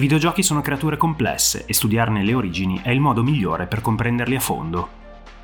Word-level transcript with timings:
I 0.00 0.02
videogiochi 0.02 0.42
sono 0.42 0.62
creature 0.62 0.96
complesse 0.96 1.66
e 1.66 1.74
studiarne 1.74 2.24
le 2.24 2.32
origini 2.32 2.80
è 2.82 2.88
il 2.88 3.00
modo 3.00 3.22
migliore 3.22 3.66
per 3.66 3.82
comprenderli 3.82 4.34
a 4.34 4.40
fondo. 4.40 4.88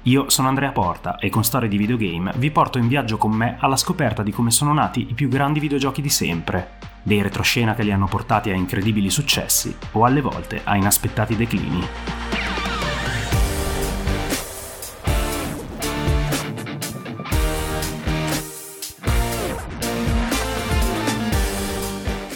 Io 0.05 0.31
sono 0.31 0.49
Andrea 0.49 0.73
Porta 0.73 1.19
e 1.19 1.29
con 1.29 1.45
Storie 1.45 1.69
di 1.69 1.77
Videogame 1.77 2.33
vi 2.37 2.51
porto 2.51 2.79
in 2.79 2.89
viaggio 2.89 3.19
con 3.19 3.33
me 3.33 3.59
alla 3.61 3.77
scoperta 3.77 4.23
di 4.23 4.33
come 4.33 4.51
sono 4.51 4.73
nati 4.73 5.11
i 5.11 5.13
più 5.13 5.29
grandi 5.29 5.61
videogiochi 5.61 6.01
di 6.01 6.09
sempre, 6.09 6.79
dei 7.03 7.21
retroscena 7.21 7.75
che 7.75 7.83
li 7.83 7.93
hanno 7.93 8.07
portati 8.07 8.49
a 8.49 8.55
incredibili 8.55 9.11
successi 9.11 9.77
o 9.93 10.07
alle 10.07 10.23
volte 10.23 10.63
a 10.65 10.75
inaspettati 10.75 11.37
declini. 11.37 11.87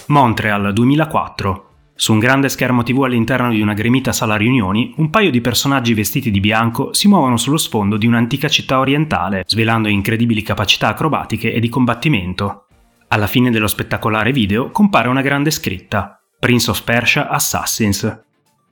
Montreal 0.08 0.74
2004 0.74 1.69
su 2.00 2.14
un 2.14 2.18
grande 2.18 2.48
schermo 2.48 2.82
TV 2.82 3.02
all'interno 3.02 3.50
di 3.50 3.60
una 3.60 3.74
gremita 3.74 4.10
sala 4.10 4.36
riunioni, 4.36 4.94
un 4.96 5.10
paio 5.10 5.30
di 5.30 5.42
personaggi 5.42 5.92
vestiti 5.92 6.30
di 6.30 6.40
bianco 6.40 6.94
si 6.94 7.08
muovono 7.08 7.36
sullo 7.36 7.58
sfondo 7.58 7.98
di 7.98 8.06
un'antica 8.06 8.48
città 8.48 8.78
orientale, 8.78 9.42
svelando 9.46 9.86
incredibili 9.86 10.40
capacità 10.40 10.88
acrobatiche 10.88 11.52
e 11.52 11.60
di 11.60 11.68
combattimento. 11.68 12.68
Alla 13.08 13.26
fine 13.26 13.50
dello 13.50 13.66
spettacolare 13.66 14.32
video 14.32 14.70
compare 14.70 15.10
una 15.10 15.20
grande 15.20 15.50
scritta: 15.50 16.18
Prince 16.38 16.70
of 16.70 16.82
Persia 16.84 17.28
Assassins. 17.28 18.22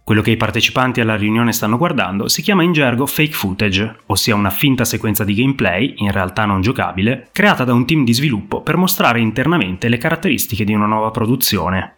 Quello 0.02 0.22
che 0.22 0.30
i 0.30 0.38
partecipanti 0.38 1.02
alla 1.02 1.16
riunione 1.16 1.52
stanno 1.52 1.76
guardando 1.76 2.28
si 2.28 2.40
chiama 2.40 2.62
in 2.62 2.72
gergo 2.72 3.04
fake 3.04 3.34
footage, 3.34 3.96
ossia 4.06 4.36
una 4.36 4.48
finta 4.48 4.86
sequenza 4.86 5.24
di 5.24 5.34
gameplay, 5.34 5.92
in 5.98 6.12
realtà 6.12 6.46
non 6.46 6.62
giocabile, 6.62 7.28
creata 7.30 7.64
da 7.64 7.74
un 7.74 7.84
team 7.84 8.04
di 8.04 8.14
sviluppo 8.14 8.62
per 8.62 8.78
mostrare 8.78 9.20
internamente 9.20 9.90
le 9.90 9.98
caratteristiche 9.98 10.64
di 10.64 10.72
una 10.72 10.86
nuova 10.86 11.10
produzione. 11.10 11.97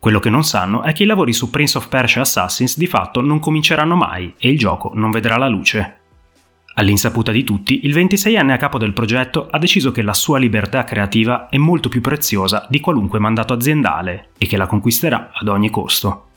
Quello 0.00 0.18
che 0.18 0.30
non 0.30 0.44
sanno 0.44 0.82
è 0.82 0.94
che 0.94 1.02
i 1.02 1.06
lavori 1.06 1.34
su 1.34 1.50
Prince 1.50 1.76
of 1.76 1.88
Persia 1.88 2.22
Assassins 2.22 2.78
di 2.78 2.86
fatto 2.86 3.20
non 3.20 3.38
cominceranno 3.38 3.96
mai 3.96 4.32
e 4.38 4.48
il 4.48 4.56
gioco 4.56 4.92
non 4.94 5.10
vedrà 5.10 5.36
la 5.36 5.46
luce. 5.46 5.98
All'insaputa 6.76 7.30
di 7.32 7.44
tutti, 7.44 7.80
il 7.84 7.94
26enne 7.94 8.52
a 8.52 8.56
capo 8.56 8.78
del 8.78 8.94
progetto 8.94 9.48
ha 9.50 9.58
deciso 9.58 9.92
che 9.92 10.00
la 10.00 10.14
sua 10.14 10.38
libertà 10.38 10.84
creativa 10.84 11.50
è 11.50 11.58
molto 11.58 11.90
più 11.90 12.00
preziosa 12.00 12.66
di 12.70 12.80
qualunque 12.80 13.18
mandato 13.18 13.52
aziendale 13.52 14.30
e 14.38 14.46
che 14.46 14.56
la 14.56 14.66
conquisterà 14.66 15.32
ad 15.34 15.48
ogni 15.48 15.68
costo. 15.68 16.28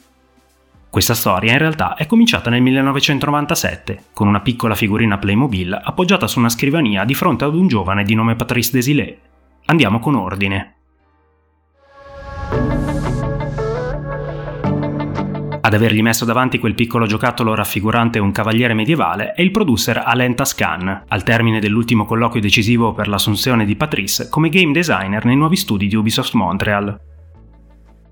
Questa 0.89 1.14
storia 1.14 1.53
in 1.53 1.58
realtà 1.59 1.95
è 1.95 2.06
cominciata 2.06 2.50
nel 2.50 2.61
1997, 2.61 4.08
con 4.11 4.28
una 4.28 4.41
piccola 4.41 4.75
figurina 4.75 5.17
Playmobil 5.17 5.80
appoggiata 5.81 6.28
su 6.28 6.38
una 6.38 6.50
scrivania 6.50 7.06
di 7.06 7.14
fronte 7.14 7.45
ad 7.45 7.56
un 7.56 7.69
giovane 7.69 8.03
di 8.03 8.14
nome 8.14 8.36
Patrice 8.36 8.72
Desilets. 8.73 9.19
Andiamo 9.67 10.00
con 10.00 10.16
ordine. 10.16 10.73
Ad 15.73 15.79
avergli 15.79 16.03
messo 16.03 16.23
davanti 16.23 16.59
quel 16.59 16.75
piccolo 16.75 17.07
giocattolo 17.07 17.56
raffigurante 17.56 18.19
un 18.19 18.31
cavaliere 18.31 18.75
medievale 18.75 19.31
è 19.31 19.41
il 19.41 19.50
producer 19.50 20.03
Alain 20.06 20.35
Tascan, 20.35 21.06
al 21.07 21.23
termine 21.23 21.59
dell'ultimo 21.59 22.06
colloquio 22.06 22.44
decisivo 22.44 22.94
per 22.94 23.07
l'assunzione 23.07 23.66
di 23.66 23.75
Patrice 23.75 24.29
come 24.29 24.50
game 24.50 24.72
designer 24.72 25.25
nei 25.25 25.35
nuovi 25.35 25.56
studi 25.56 25.88
di 25.88 25.95
Ubisoft 25.95 26.33
Montreal. 26.33 26.95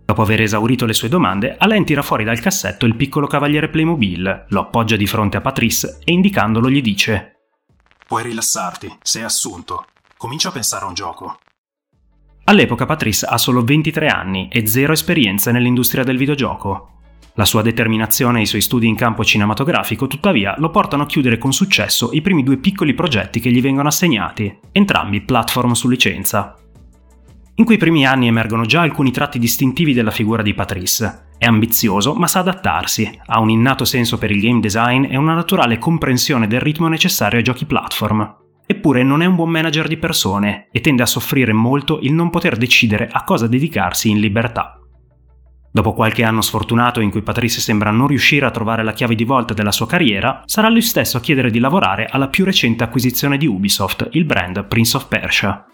Dopo 0.03 0.21
aver 0.23 0.41
esaurito 0.41 0.87
le 0.87 0.93
sue 0.93 1.07
domande, 1.07 1.55
Alain 1.59 1.85
tira 1.85 2.01
fuori 2.01 2.23
dal 2.23 2.39
cassetto 2.39 2.87
il 2.87 2.95
piccolo 2.95 3.27
cavaliere 3.27 3.69
Playmobil, 3.69 4.45
lo 4.47 4.59
appoggia 4.59 4.95
di 4.95 5.05
fronte 5.05 5.37
a 5.37 5.41
Patrice 5.41 5.99
e 6.03 6.13
indicandolo 6.13 6.67
gli 6.67 6.81
dice 6.81 7.43
Puoi 8.07 8.23
rilassarti, 8.23 8.91
sei 9.03 9.21
assunto. 9.21 9.85
Comincia 10.17 10.49
a 10.49 10.51
pensare 10.51 10.85
a 10.85 10.87
un 10.87 10.95
gioco. 10.95 11.37
All'epoca 12.45 12.87
Patrice 12.87 13.27
ha 13.27 13.37
solo 13.37 13.63
23 13.63 14.07
anni 14.07 14.49
e 14.51 14.65
zero 14.65 14.93
esperienza 14.93 15.51
nell'industria 15.51 16.03
del 16.03 16.17
videogioco, 16.17 16.90
la 17.35 17.45
sua 17.45 17.61
determinazione 17.61 18.39
e 18.39 18.41
i 18.43 18.45
suoi 18.45 18.61
studi 18.61 18.87
in 18.87 18.95
campo 18.95 19.23
cinematografico, 19.23 20.07
tuttavia, 20.07 20.55
lo 20.57 20.69
portano 20.69 21.03
a 21.03 21.05
chiudere 21.05 21.37
con 21.37 21.53
successo 21.53 22.09
i 22.13 22.21
primi 22.21 22.43
due 22.43 22.57
piccoli 22.57 22.93
progetti 22.93 23.39
che 23.39 23.51
gli 23.51 23.61
vengono 23.61 23.87
assegnati, 23.87 24.59
entrambi 24.71 25.21
platform 25.21 25.71
su 25.71 25.87
licenza. 25.87 26.55
In 27.55 27.65
quei 27.65 27.77
primi 27.77 28.05
anni 28.05 28.27
emergono 28.27 28.65
già 28.65 28.81
alcuni 28.81 29.11
tratti 29.11 29.37
distintivi 29.37 29.93
della 29.93 30.11
figura 30.11 30.41
di 30.41 30.53
Patrice. 30.53 31.29
È 31.37 31.45
ambizioso, 31.45 32.13
ma 32.13 32.27
sa 32.27 32.39
adattarsi, 32.39 33.19
ha 33.25 33.39
un 33.39 33.49
innato 33.49 33.85
senso 33.85 34.17
per 34.17 34.31
il 34.31 34.41
game 34.41 34.59
design 34.59 35.05
e 35.09 35.17
una 35.17 35.33
naturale 35.33 35.77
comprensione 35.77 36.47
del 36.47 36.61
ritmo 36.61 36.87
necessario 36.87 37.37
ai 37.37 37.43
giochi 37.43 37.65
platform. 37.65 38.37
Eppure 38.65 39.03
non 39.03 39.21
è 39.21 39.25
un 39.25 39.35
buon 39.35 39.49
manager 39.49 39.87
di 39.87 39.97
persone 39.97 40.69
e 40.71 40.81
tende 40.81 41.03
a 41.03 41.07
soffrire 41.07 41.51
molto 41.51 41.99
il 42.01 42.13
non 42.13 42.29
poter 42.29 42.57
decidere 42.57 43.09
a 43.11 43.23
cosa 43.23 43.47
dedicarsi 43.47 44.09
in 44.09 44.19
libertà. 44.19 44.80
Dopo 45.73 45.93
qualche 45.93 46.25
anno 46.25 46.41
sfortunato 46.41 46.99
in 46.99 47.09
cui 47.09 47.21
Patrice 47.21 47.61
sembra 47.61 47.91
non 47.91 48.07
riuscire 48.07 48.45
a 48.45 48.51
trovare 48.51 48.83
la 48.83 48.91
chiave 48.91 49.15
di 49.15 49.23
volta 49.23 49.53
della 49.53 49.71
sua 49.71 49.87
carriera, 49.87 50.43
sarà 50.45 50.67
lui 50.67 50.81
stesso 50.81 51.15
a 51.15 51.21
chiedere 51.21 51.49
di 51.49 51.59
lavorare 51.59 52.07
alla 52.07 52.27
più 52.27 52.43
recente 52.43 52.83
acquisizione 52.83 53.37
di 53.37 53.47
Ubisoft, 53.47 54.09
il 54.11 54.25
brand 54.25 54.65
Prince 54.65 54.97
of 54.97 55.07
Persia. 55.07 55.65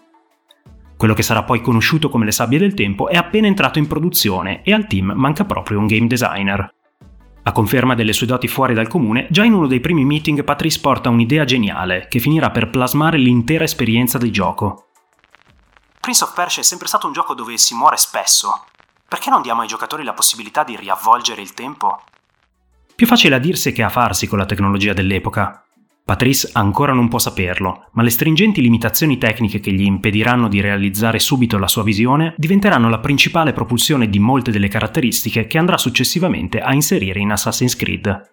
Quello 0.95 1.15
che 1.15 1.23
sarà 1.23 1.41
poi 1.43 1.61
conosciuto 1.61 2.09
come 2.09 2.25
le 2.25 2.31
sabbie 2.31 2.59
del 2.59 2.75
tempo 2.75 3.07
è 3.07 3.15
appena 3.15 3.47
entrato 3.47 3.79
in 3.79 3.87
produzione 3.87 4.61
e 4.63 4.71
al 4.71 4.85
team 4.85 5.13
manca 5.15 5.45
proprio 5.45 5.79
un 5.79 5.87
game 5.87 6.05
designer. 6.05 6.73
A 7.41 7.51
conferma 7.51 7.95
delle 7.95 8.13
sue 8.13 8.27
doti 8.27 8.47
fuori 8.47 8.75
dal 8.75 8.87
comune, 8.87 9.25
già 9.31 9.43
in 9.43 9.53
uno 9.53 9.65
dei 9.65 9.79
primi 9.79 10.05
meeting 10.05 10.43
Patrice 10.43 10.79
porta 10.79 11.09
un'idea 11.09 11.43
geniale 11.43 12.07
che 12.07 12.19
finirà 12.19 12.51
per 12.51 12.69
plasmare 12.69 13.17
l'intera 13.17 13.63
esperienza 13.63 14.19
di 14.19 14.29
gioco. 14.29 14.89
Prince 15.99 16.23
of 16.23 16.35
Persia 16.35 16.61
è 16.61 16.65
sempre 16.65 16.87
stato 16.87 17.07
un 17.07 17.13
gioco 17.13 17.33
dove 17.33 17.57
si 17.57 17.73
muore 17.73 17.97
spesso, 17.97 18.65
perché 19.07 19.29
non 19.29 19.41
diamo 19.41 19.62
ai 19.62 19.68
giocatori 19.68 20.03
la 20.03 20.13
possibilità 20.13 20.63
di 20.63 20.75
riavvolgere 20.75 21.41
il 21.41 21.53
tempo? 21.53 22.01
Più 22.95 23.07
facile 23.07 23.35
a 23.35 23.40
dirsi 23.40 23.72
che 23.72 23.84
a 23.84 23.90
farsi 23.90 24.28
con 24.28 24.38
la 24.38 24.45
tecnologia 24.45 24.91
dell'epoca. 24.91 25.63
Patrice 26.03 26.50
ancora 26.53 26.94
non 26.94 27.09
può 27.09 27.19
saperlo, 27.19 27.90
ma 27.94 28.01
le 28.01 28.09
stringenti 28.09 28.62
limitazioni 28.62 29.18
tecniche 29.18 29.59
che 29.59 29.72
gli 29.72 29.84
impediranno 29.84 30.47
di 30.47 30.62
realizzare 30.62 31.19
subito 31.19 31.57
la 31.57 31.68
sua 31.68 31.84
visione 31.84 32.34
diventeranno 32.38 32.90
la 32.90 33.00
principale 33.00 33.53
propulsione 33.53 34.09
di 34.09 34.19
molte 34.19 34.51
delle 34.51 34.69
caratteristiche 34.69 35.47
che 35.47 35.57
andrà 35.57 35.78
successivamente 35.78 36.59
a 36.59 36.74
inserire 36.74 37.19
in 37.19 37.31
Assassin's 37.31 37.75
Creed. 37.75 38.31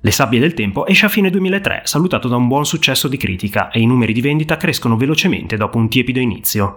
Le 0.00 0.10
sabbie 0.10 0.38
del 0.38 0.54
tempo 0.54 0.86
esce 0.86 1.06
a 1.06 1.08
fine 1.08 1.30
2003, 1.30 1.82
salutato 1.84 2.28
da 2.28 2.36
un 2.36 2.48
buon 2.48 2.64
successo 2.64 3.08
di 3.08 3.16
critica 3.16 3.70
e 3.70 3.80
i 3.80 3.86
numeri 3.86 4.12
di 4.12 4.20
vendita 4.20 4.56
crescono 4.56 4.96
velocemente 4.96 5.56
dopo 5.56 5.78
un 5.78 5.88
tiepido 5.88 6.20
inizio. 6.20 6.76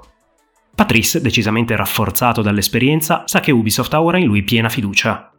Patrice, 0.73 1.21
decisamente 1.21 1.75
rafforzato 1.75 2.41
dall'esperienza, 2.41 3.23
sa 3.25 3.39
che 3.39 3.51
Ubisoft 3.51 3.93
ha 3.93 4.01
ora 4.01 4.17
in 4.17 4.25
lui 4.25 4.43
piena 4.43 4.69
fiducia. 4.69 5.31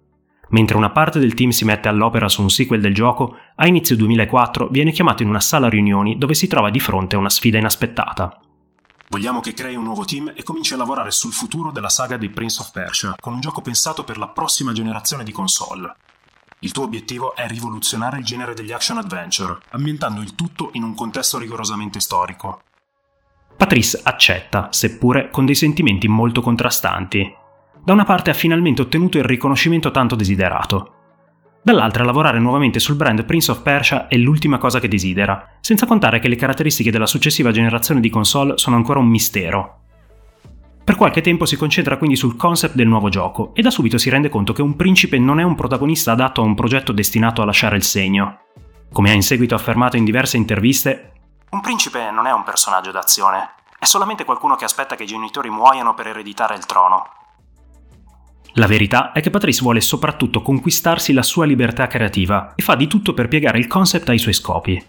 Mentre 0.50 0.76
una 0.76 0.90
parte 0.90 1.18
del 1.18 1.34
team 1.34 1.50
si 1.50 1.64
mette 1.64 1.88
all'opera 1.88 2.28
su 2.28 2.42
un 2.42 2.50
sequel 2.50 2.80
del 2.80 2.94
gioco, 2.94 3.36
a 3.56 3.66
inizio 3.66 3.96
2004 3.96 4.68
viene 4.68 4.92
chiamato 4.92 5.22
in 5.22 5.30
una 5.30 5.40
sala 5.40 5.68
riunioni 5.68 6.18
dove 6.18 6.34
si 6.34 6.46
trova 6.46 6.70
di 6.70 6.78
fronte 6.78 7.16
a 7.16 7.18
una 7.18 7.30
sfida 7.30 7.58
inaspettata. 7.58 8.38
Vogliamo 9.08 9.40
che 9.40 9.54
crei 9.54 9.76
un 9.76 9.84
nuovo 9.84 10.04
team 10.04 10.32
e 10.34 10.42
cominci 10.42 10.74
a 10.74 10.76
lavorare 10.76 11.10
sul 11.10 11.32
futuro 11.32 11.70
della 11.70 11.88
saga 11.88 12.16
di 12.16 12.30
Prince 12.30 12.60
of 12.60 12.70
Persia, 12.70 13.14
con 13.18 13.34
un 13.34 13.40
gioco 13.40 13.60
pensato 13.60 14.04
per 14.04 14.18
la 14.18 14.28
prossima 14.28 14.72
generazione 14.72 15.24
di 15.24 15.32
console. 15.32 15.94
Il 16.60 16.72
tuo 16.72 16.84
obiettivo 16.84 17.34
è 17.34 17.46
rivoluzionare 17.48 18.18
il 18.18 18.24
genere 18.24 18.54
degli 18.54 18.72
action 18.72 18.98
adventure, 18.98 19.58
ambientando 19.70 20.20
il 20.20 20.34
tutto 20.34 20.70
in 20.72 20.82
un 20.82 20.94
contesto 20.94 21.38
rigorosamente 21.38 21.98
storico. 21.98 22.62
Patrice 23.62 24.00
accetta, 24.02 24.66
seppure 24.72 25.30
con 25.30 25.46
dei 25.46 25.54
sentimenti 25.54 26.08
molto 26.08 26.40
contrastanti. 26.40 27.32
Da 27.84 27.92
una 27.92 28.02
parte 28.02 28.30
ha 28.30 28.34
finalmente 28.34 28.82
ottenuto 28.82 29.18
il 29.18 29.24
riconoscimento 29.24 29.92
tanto 29.92 30.16
desiderato. 30.16 30.94
Dall'altra 31.62 32.02
lavorare 32.02 32.40
nuovamente 32.40 32.80
sul 32.80 32.96
brand 32.96 33.24
Prince 33.24 33.52
of 33.52 33.62
Persia 33.62 34.08
è 34.08 34.16
l'ultima 34.16 34.58
cosa 34.58 34.80
che 34.80 34.88
desidera, 34.88 35.58
senza 35.60 35.86
contare 35.86 36.18
che 36.18 36.26
le 36.26 36.34
caratteristiche 36.34 36.90
della 36.90 37.06
successiva 37.06 37.52
generazione 37.52 38.00
di 38.00 38.10
console 38.10 38.54
sono 38.56 38.74
ancora 38.74 38.98
un 38.98 39.06
mistero. 39.06 39.82
Per 40.82 40.96
qualche 40.96 41.20
tempo 41.20 41.44
si 41.44 41.54
concentra 41.54 41.98
quindi 41.98 42.16
sul 42.16 42.34
concept 42.34 42.74
del 42.74 42.88
nuovo 42.88 43.10
gioco 43.10 43.54
e 43.54 43.62
da 43.62 43.70
subito 43.70 43.96
si 43.96 44.10
rende 44.10 44.28
conto 44.28 44.52
che 44.52 44.62
un 44.62 44.74
principe 44.74 45.20
non 45.20 45.38
è 45.38 45.44
un 45.44 45.54
protagonista 45.54 46.10
adatto 46.10 46.40
a 46.40 46.44
un 46.44 46.56
progetto 46.56 46.90
destinato 46.90 47.42
a 47.42 47.44
lasciare 47.44 47.76
il 47.76 47.84
segno. 47.84 48.38
Come 48.90 49.10
ha 49.10 49.14
in 49.14 49.22
seguito 49.22 49.54
affermato 49.54 49.96
in 49.96 50.04
diverse 50.04 50.36
interviste, 50.36 51.11
un 51.52 51.60
principe 51.60 52.10
non 52.10 52.26
è 52.26 52.32
un 52.32 52.44
personaggio 52.44 52.90
d'azione, 52.90 53.50
è 53.78 53.84
solamente 53.84 54.24
qualcuno 54.24 54.56
che 54.56 54.64
aspetta 54.64 54.96
che 54.96 55.02
i 55.02 55.06
genitori 55.06 55.50
muoiano 55.50 55.92
per 55.92 56.06
ereditare 56.06 56.54
il 56.54 56.64
trono. 56.64 57.06
La 58.54 58.66
verità 58.66 59.12
è 59.12 59.20
che 59.20 59.28
Patrice 59.28 59.60
vuole 59.60 59.82
soprattutto 59.82 60.40
conquistarsi 60.40 61.12
la 61.12 61.22
sua 61.22 61.44
libertà 61.44 61.86
creativa 61.88 62.54
e 62.54 62.62
fa 62.62 62.74
di 62.74 62.86
tutto 62.86 63.12
per 63.12 63.28
piegare 63.28 63.58
il 63.58 63.66
concept 63.66 64.08
ai 64.08 64.18
suoi 64.18 64.32
scopi. 64.32 64.82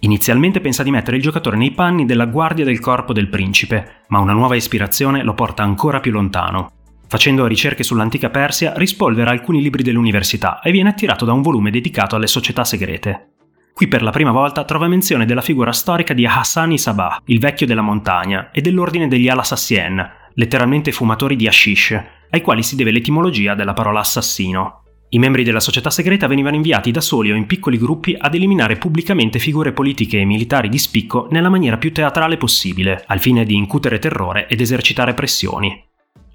Inizialmente 0.00 0.60
pensa 0.60 0.84
di 0.84 0.90
mettere 0.90 1.16
il 1.16 1.22
giocatore 1.22 1.56
nei 1.56 1.72
panni 1.72 2.06
della 2.06 2.26
guardia 2.26 2.64
del 2.64 2.80
corpo 2.80 3.12
del 3.12 3.28
principe, 3.28 4.02
ma 4.08 4.20
una 4.20 4.32
nuova 4.32 4.54
ispirazione 4.54 5.24
lo 5.24 5.34
porta 5.34 5.64
ancora 5.64 5.98
più 5.98 6.12
lontano. 6.12 6.70
Facendo 7.08 7.46
ricerche 7.46 7.82
sull'antica 7.82 8.30
Persia, 8.30 8.72
rispolvera 8.76 9.30
alcuni 9.30 9.60
libri 9.60 9.82
dell'università 9.82 10.60
e 10.60 10.70
viene 10.70 10.90
attirato 10.90 11.24
da 11.24 11.32
un 11.32 11.42
volume 11.42 11.70
dedicato 11.70 12.16
alle 12.16 12.28
società 12.28 12.64
segrete. 12.64 13.31
Qui 13.74 13.88
per 13.88 14.02
la 14.02 14.10
prima 14.10 14.30
volta 14.30 14.64
trova 14.64 14.86
menzione 14.86 15.24
della 15.24 15.40
figura 15.40 15.72
storica 15.72 16.14
di 16.14 16.26
Hassani 16.26 16.78
Sabah, 16.78 17.22
il 17.26 17.40
vecchio 17.40 17.66
della 17.66 17.80
montagna, 17.80 18.50
e 18.52 18.60
dell'ordine 18.60 19.08
degli 19.08 19.28
Al-Assassien, 19.28 20.08
letteralmente 20.34 20.92
fumatori 20.92 21.36
di 21.36 21.46
hashish, 21.46 22.00
ai 22.30 22.40
quali 22.40 22.62
si 22.62 22.76
deve 22.76 22.90
l'etimologia 22.90 23.54
della 23.54 23.72
parola 23.72 24.00
assassino. 24.00 24.82
I 25.10 25.18
membri 25.18 25.42
della 25.42 25.60
società 25.60 25.90
segreta 25.90 26.26
venivano 26.26 26.56
inviati 26.56 26.90
da 26.90 27.02
soli 27.02 27.32
o 27.32 27.34
in 27.34 27.46
piccoli 27.46 27.76
gruppi 27.76 28.16
ad 28.18 28.34
eliminare 28.34 28.76
pubblicamente 28.76 29.38
figure 29.38 29.72
politiche 29.72 30.18
e 30.18 30.24
militari 30.24 30.70
di 30.70 30.78
spicco 30.78 31.26
nella 31.30 31.50
maniera 31.50 31.76
più 31.76 31.92
teatrale 31.92 32.38
possibile, 32.38 33.04
al 33.06 33.20
fine 33.20 33.44
di 33.44 33.54
incutere 33.54 33.98
terrore 33.98 34.46
ed 34.48 34.60
esercitare 34.60 35.12
pressioni. 35.12 35.90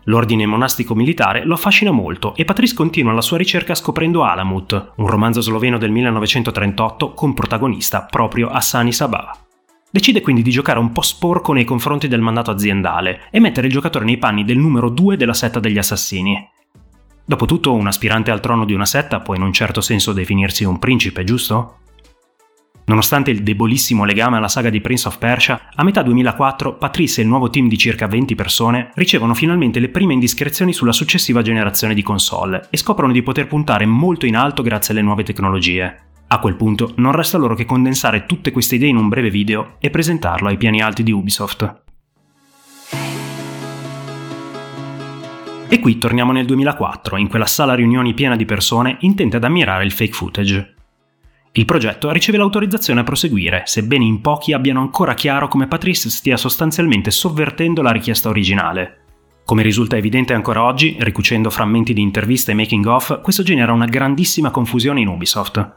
L'ordine 0.10 0.46
monastico 0.46 0.96
militare 0.96 1.44
lo 1.44 1.56
affascina 1.56 1.92
molto 1.92 2.34
e 2.36 2.46
Patrice 2.46 2.74
continua 2.74 3.12
la 3.12 3.20
sua 3.20 3.36
ricerca 3.36 3.76
scoprendo 3.76 4.24
Alamut, 4.24 4.94
un 4.96 5.08
romanzo 5.08 5.42
sloveno 5.42 5.78
del 5.78 5.92
1938 5.92 7.12
con 7.12 7.34
protagonista 7.34 8.04
proprio 8.04 8.48
Hassani 8.48 8.94
Sabah. 8.94 9.38
Decide 9.92 10.22
quindi 10.22 10.44
di 10.44 10.52
giocare 10.52 10.80
un 10.80 10.94
po' 10.94 11.02
sporco 11.02 11.52
nei 11.52 11.66
confronti 11.66 12.08
del 12.08 12.22
mandato 12.22 12.52
aziendale 12.52 13.24
e 13.32 13.42
mettere 13.42 13.68
il 13.68 13.74
giocatore 13.74 14.06
nei 14.06 14.18
panni 14.18 14.46
del 14.46 14.58
numero 14.58 14.90
2 14.90 15.18
della 15.18 15.34
setta 15.34 15.60
degli 15.60 15.78
assassini. 15.78 16.38
Dopotutto 17.26 17.74
un 17.74 17.88
aspirante 17.88 18.32
al 18.32 18.40
trono 18.40 18.64
di 18.64 18.74
una 18.74 18.86
setta 18.86 19.20
può 19.20 19.36
in 19.36 19.42
un 19.42 19.52
certo 19.52 19.82
senso 19.82 20.14
definirsi 20.14 20.64
un 20.64 20.80
principe, 20.80 21.26
giusto? 21.26 21.80
Nonostante 22.88 23.32
il 23.32 23.44
debolissimo 23.44 24.06
legame 24.06 24.38
alla 24.38 24.48
saga 24.48 24.70
di 24.70 24.80
Prince 24.80 25.10
of 25.10 25.18
Persia, 25.18 25.60
a 25.76 25.84
metà 25.84 26.02
2004 26.04 26.78
Patrice 26.78 27.20
e 27.20 27.24
il 27.24 27.30
nuovo 27.30 27.50
team 27.50 27.68
di 27.68 27.78
circa 27.78 28.08
20 28.08 28.34
persone 28.34 28.92
ricevono 28.94 29.34
finalmente 29.34 29.80
le 29.80 29.90
prime 29.90 30.14
indiscrezioni 30.14 30.72
sulla 30.72 30.94
successiva 30.94 31.42
generazione 31.42 31.94
di 31.94 32.02
console 32.02 32.68
e 32.70 32.78
scoprono 32.78 33.12
di 33.12 33.22
poter 33.22 33.48
puntare 33.48 33.86
molto 33.86 34.26
in 34.26 34.38
alto 34.38 34.64
grazie 34.64 34.94
alle 34.94 35.04
nuove 35.04 35.24
tecnologie. 35.24 35.98
A 36.28 36.40
quel 36.40 36.56
punto 36.56 36.94
non 36.96 37.12
resta 37.12 37.38
loro 37.38 37.56
che 37.56 37.66
condensare 37.66 38.26
tutte 38.26 38.52
queste 38.52 38.76
idee 38.76 38.90
in 38.90 38.98
un 38.98 39.10
breve 39.10 39.30
video 39.30 39.76
e 39.80 39.90
presentarlo 39.90 40.48
ai 40.48 40.56
piani 40.56 40.82
alti 40.82 41.04
di 41.04 41.12
Ubisoft. 41.12 41.82
E 45.68 45.80
qui 45.82 45.98
torniamo 45.98 46.32
nel 46.32 46.46
2004, 46.46 47.18
in 47.18 47.28
quella 47.28 47.48
sala 47.48 47.76
riunioni 47.76 48.14
piena 48.14 48.38
di 48.38 48.46
persone 48.46 48.96
intente 49.02 49.36
ad 49.36 49.44
ammirare 49.44 49.84
il 49.84 49.92
fake 49.92 50.14
footage. 50.14 50.77
Il 51.58 51.66
progetto 51.66 52.12
riceve 52.12 52.38
l'autorizzazione 52.38 53.00
a 53.00 53.04
proseguire, 53.04 53.64
sebbene 53.66 54.06
in 54.06 54.22
pochi 54.22 54.54
abbiano 54.54 54.80
ancora 54.80 55.16
chiaro 55.16 55.48
come 55.48 55.66
Patrice 55.66 56.12
stia 56.12 56.38
sostanzialmente 56.38 57.10
sovvertendo 57.10 57.82
la 57.82 57.90
richiesta 57.90 58.30
originale. 58.30 59.06
Come 59.44 59.64
risulta 59.64 59.98
evidente 59.98 60.36
ancora 60.36 60.62
oggi, 60.62 60.96
ricucendo 61.00 61.50
frammenti 61.50 61.94
di 61.94 62.02
interviste 62.02 62.52
e 62.52 62.54
making 62.54 62.86
of, 62.86 63.22
questo 63.24 63.42
genera 63.42 63.74
una 63.74 63.88
grandissima 63.88 64.52
confusione 64.52 65.02
in 65.02 65.08
Ubisoft. 65.08 65.72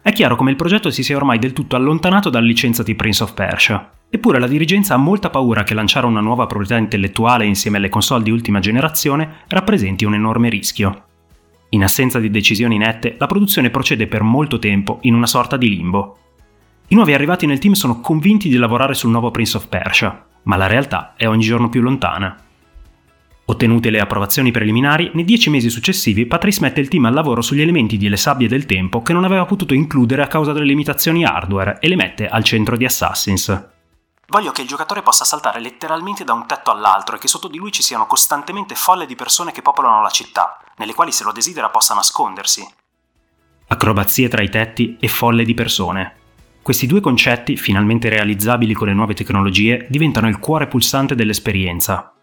È 0.00 0.12
chiaro 0.12 0.36
come 0.36 0.50
il 0.50 0.56
progetto 0.56 0.92
si 0.92 1.02
sia 1.02 1.16
ormai 1.16 1.40
del 1.40 1.52
tutto 1.52 1.74
allontanato 1.74 2.30
dalla 2.30 2.46
licenza 2.46 2.84
di 2.84 2.94
Prince 2.94 3.24
of 3.24 3.34
Persia, 3.34 3.90
Eppure 4.14 4.38
la 4.38 4.46
dirigenza 4.46 4.94
ha 4.94 4.98
molta 4.98 5.28
paura 5.28 5.64
che 5.64 5.74
lanciare 5.74 6.06
una 6.06 6.20
nuova 6.20 6.46
proprietà 6.46 6.76
intellettuale 6.76 7.46
insieme 7.46 7.78
alle 7.78 7.88
console 7.88 8.22
di 8.22 8.30
ultima 8.30 8.60
generazione 8.60 9.38
rappresenti 9.48 10.04
un 10.04 10.14
enorme 10.14 10.48
rischio. 10.48 11.06
In 11.74 11.82
assenza 11.82 12.20
di 12.20 12.30
decisioni 12.30 12.78
nette, 12.78 13.16
la 13.18 13.26
produzione 13.26 13.68
procede 13.68 14.06
per 14.06 14.22
molto 14.22 14.60
tempo 14.60 14.98
in 15.02 15.14
una 15.14 15.26
sorta 15.26 15.56
di 15.56 15.68
limbo. 15.68 16.18
I 16.86 16.94
nuovi 16.94 17.14
arrivati 17.14 17.46
nel 17.46 17.58
team 17.58 17.72
sono 17.72 18.00
convinti 18.00 18.48
di 18.48 18.56
lavorare 18.56 18.94
sul 18.94 19.10
nuovo 19.10 19.32
Prince 19.32 19.56
of 19.56 19.66
Persia, 19.66 20.24
ma 20.44 20.54
la 20.54 20.68
realtà 20.68 21.14
è 21.16 21.26
ogni 21.26 21.42
giorno 21.42 21.68
più 21.68 21.82
lontana. 21.82 22.36
Ottenute 23.46 23.90
le 23.90 23.98
approvazioni 23.98 24.52
preliminari, 24.52 25.10
nei 25.14 25.24
dieci 25.24 25.50
mesi 25.50 25.68
successivi 25.68 26.26
Patrice 26.26 26.60
mette 26.60 26.80
il 26.80 26.86
team 26.86 27.06
al 27.06 27.12
lavoro 27.12 27.42
sugli 27.42 27.62
elementi 27.62 27.98
delle 27.98 28.16
sabbie 28.16 28.46
del 28.46 28.66
tempo 28.66 29.02
che 29.02 29.12
non 29.12 29.24
aveva 29.24 29.44
potuto 29.44 29.74
includere 29.74 30.22
a 30.22 30.28
causa 30.28 30.52
delle 30.52 30.66
limitazioni 30.66 31.24
hardware 31.24 31.78
e 31.80 31.88
le 31.88 31.96
mette 31.96 32.28
al 32.28 32.44
centro 32.44 32.76
di 32.76 32.84
Assassins. 32.84 33.73
Voglio 34.28 34.52
che 34.52 34.62
il 34.62 34.68
giocatore 34.68 35.02
possa 35.02 35.24
saltare 35.24 35.60
letteralmente 35.60 36.24
da 36.24 36.32
un 36.32 36.46
tetto 36.46 36.70
all'altro 36.70 37.16
e 37.16 37.18
che 37.18 37.28
sotto 37.28 37.48
di 37.48 37.58
lui 37.58 37.70
ci 37.72 37.82
siano 37.82 38.06
costantemente 38.06 38.74
folle 38.74 39.06
di 39.06 39.14
persone 39.14 39.52
che 39.52 39.62
popolano 39.62 40.00
la 40.00 40.10
città, 40.10 40.60
nelle 40.76 40.94
quali 40.94 41.12
se 41.12 41.24
lo 41.24 41.32
desidera 41.32 41.68
possa 41.68 41.94
nascondersi. 41.94 42.66
Acrobazie 43.66 44.28
tra 44.28 44.42
i 44.42 44.48
tetti 44.48 44.96
e 44.98 45.08
folle 45.08 45.44
di 45.44 45.54
persone. 45.54 46.16
Questi 46.62 46.86
due 46.86 47.00
concetti, 47.00 47.56
finalmente 47.56 48.08
realizzabili 48.08 48.72
con 48.72 48.86
le 48.86 48.94
nuove 48.94 49.12
tecnologie, 49.12 49.86
diventano 49.90 50.28
il 50.28 50.38
cuore 50.38 50.66
pulsante 50.66 51.14
dell'esperienza, 51.14 52.13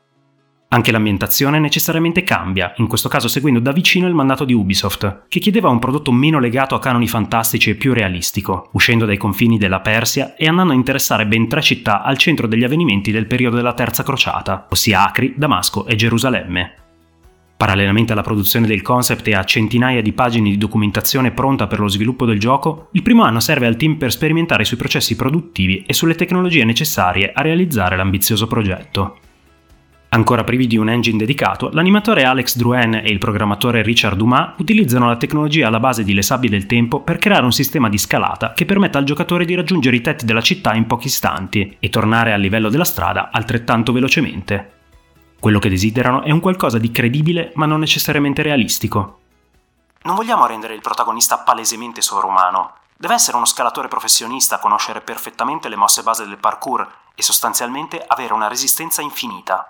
anche 0.73 0.91
l'ambientazione 0.91 1.59
necessariamente 1.59 2.23
cambia, 2.23 2.73
in 2.77 2.87
questo 2.87 3.09
caso 3.09 3.27
seguendo 3.27 3.59
da 3.59 3.73
vicino 3.73 4.07
il 4.07 4.13
mandato 4.13 4.45
di 4.45 4.53
Ubisoft, 4.53 5.23
che 5.27 5.39
chiedeva 5.39 5.67
un 5.67 5.79
prodotto 5.79 6.13
meno 6.13 6.39
legato 6.39 6.75
a 6.75 6.79
canoni 6.79 7.09
fantastici 7.09 7.71
e 7.71 7.75
più 7.75 7.93
realistico, 7.93 8.69
uscendo 8.71 9.05
dai 9.05 9.17
confini 9.17 9.57
della 9.57 9.81
Persia 9.81 10.35
e 10.35 10.47
andando 10.47 10.71
a 10.71 10.77
interessare 10.77 11.27
ben 11.27 11.49
tre 11.49 11.61
città 11.61 12.03
al 12.03 12.17
centro 12.17 12.47
degli 12.47 12.63
avvenimenti 12.63 13.11
del 13.11 13.25
periodo 13.25 13.57
della 13.57 13.73
Terza 13.73 14.03
Crociata, 14.03 14.67
ossia 14.69 15.05
Acri, 15.05 15.33
Damasco 15.35 15.85
e 15.87 15.95
Gerusalemme. 15.95 16.75
Parallelamente 17.57 18.13
alla 18.13 18.23
produzione 18.23 18.65
del 18.65 18.81
concept 18.81 19.27
e 19.27 19.35
a 19.35 19.43
centinaia 19.43 20.01
di 20.01 20.13
pagine 20.13 20.49
di 20.49 20.57
documentazione 20.57 21.31
pronta 21.31 21.67
per 21.67 21.81
lo 21.81 21.89
sviluppo 21.89 22.25
del 22.25 22.39
gioco, 22.39 22.87
il 22.93 23.01
primo 23.01 23.23
anno 23.23 23.41
serve 23.41 23.67
al 23.67 23.75
team 23.75 23.97
per 23.97 24.11
sperimentare 24.11 24.63
sui 24.63 24.77
processi 24.77 25.17
produttivi 25.17 25.83
e 25.85 25.93
sulle 25.93 26.15
tecnologie 26.15 26.63
necessarie 26.63 27.33
a 27.33 27.41
realizzare 27.41 27.97
l'ambizioso 27.97 28.47
progetto. 28.47 29.17
Ancora 30.13 30.43
privi 30.43 30.67
di 30.67 30.75
un 30.75 30.89
engine 30.89 31.17
dedicato, 31.17 31.69
l'animatore 31.71 32.25
Alex 32.25 32.57
Druen 32.57 32.95
e 32.95 33.07
il 33.07 33.17
programmatore 33.17 33.81
Richard 33.81 34.17
Dumas 34.17 34.55
utilizzano 34.57 35.07
la 35.07 35.15
tecnologia 35.15 35.67
alla 35.67 35.79
base 35.79 36.03
di 36.03 36.13
Le 36.13 36.21
Sabbie 36.21 36.49
del 36.49 36.65
Tempo 36.65 36.99
per 36.99 37.17
creare 37.17 37.45
un 37.45 37.53
sistema 37.53 37.87
di 37.87 37.97
scalata 37.97 38.51
che 38.51 38.65
permetta 38.65 38.97
al 38.97 39.05
giocatore 39.05 39.45
di 39.45 39.55
raggiungere 39.55 39.95
i 39.95 40.01
tetti 40.01 40.25
della 40.25 40.41
città 40.41 40.73
in 40.73 40.85
pochi 40.85 41.07
istanti 41.07 41.77
e 41.79 41.87
tornare 41.87 42.33
al 42.33 42.41
livello 42.41 42.67
della 42.67 42.83
strada 42.83 43.29
altrettanto 43.31 43.93
velocemente. 43.93 44.71
Quello 45.39 45.59
che 45.59 45.69
desiderano 45.69 46.23
è 46.23 46.31
un 46.31 46.41
qualcosa 46.41 46.77
di 46.77 46.91
credibile 46.91 47.53
ma 47.55 47.65
non 47.65 47.79
necessariamente 47.79 48.41
realistico. 48.41 49.19
Non 50.01 50.15
vogliamo 50.15 50.45
rendere 50.45 50.73
il 50.73 50.81
protagonista 50.81 51.37
palesemente 51.37 52.01
sovrumano. 52.01 52.73
Deve 52.97 53.13
essere 53.13 53.37
uno 53.37 53.45
scalatore 53.45 53.87
professionista, 53.87 54.59
conoscere 54.59 54.99
perfettamente 54.99 55.69
le 55.69 55.77
mosse 55.77 56.03
base 56.03 56.25
del 56.25 56.37
parkour 56.37 56.85
e 57.15 57.23
sostanzialmente 57.23 58.03
avere 58.05 58.33
una 58.33 58.49
resistenza 58.49 59.01
infinita. 59.01 59.69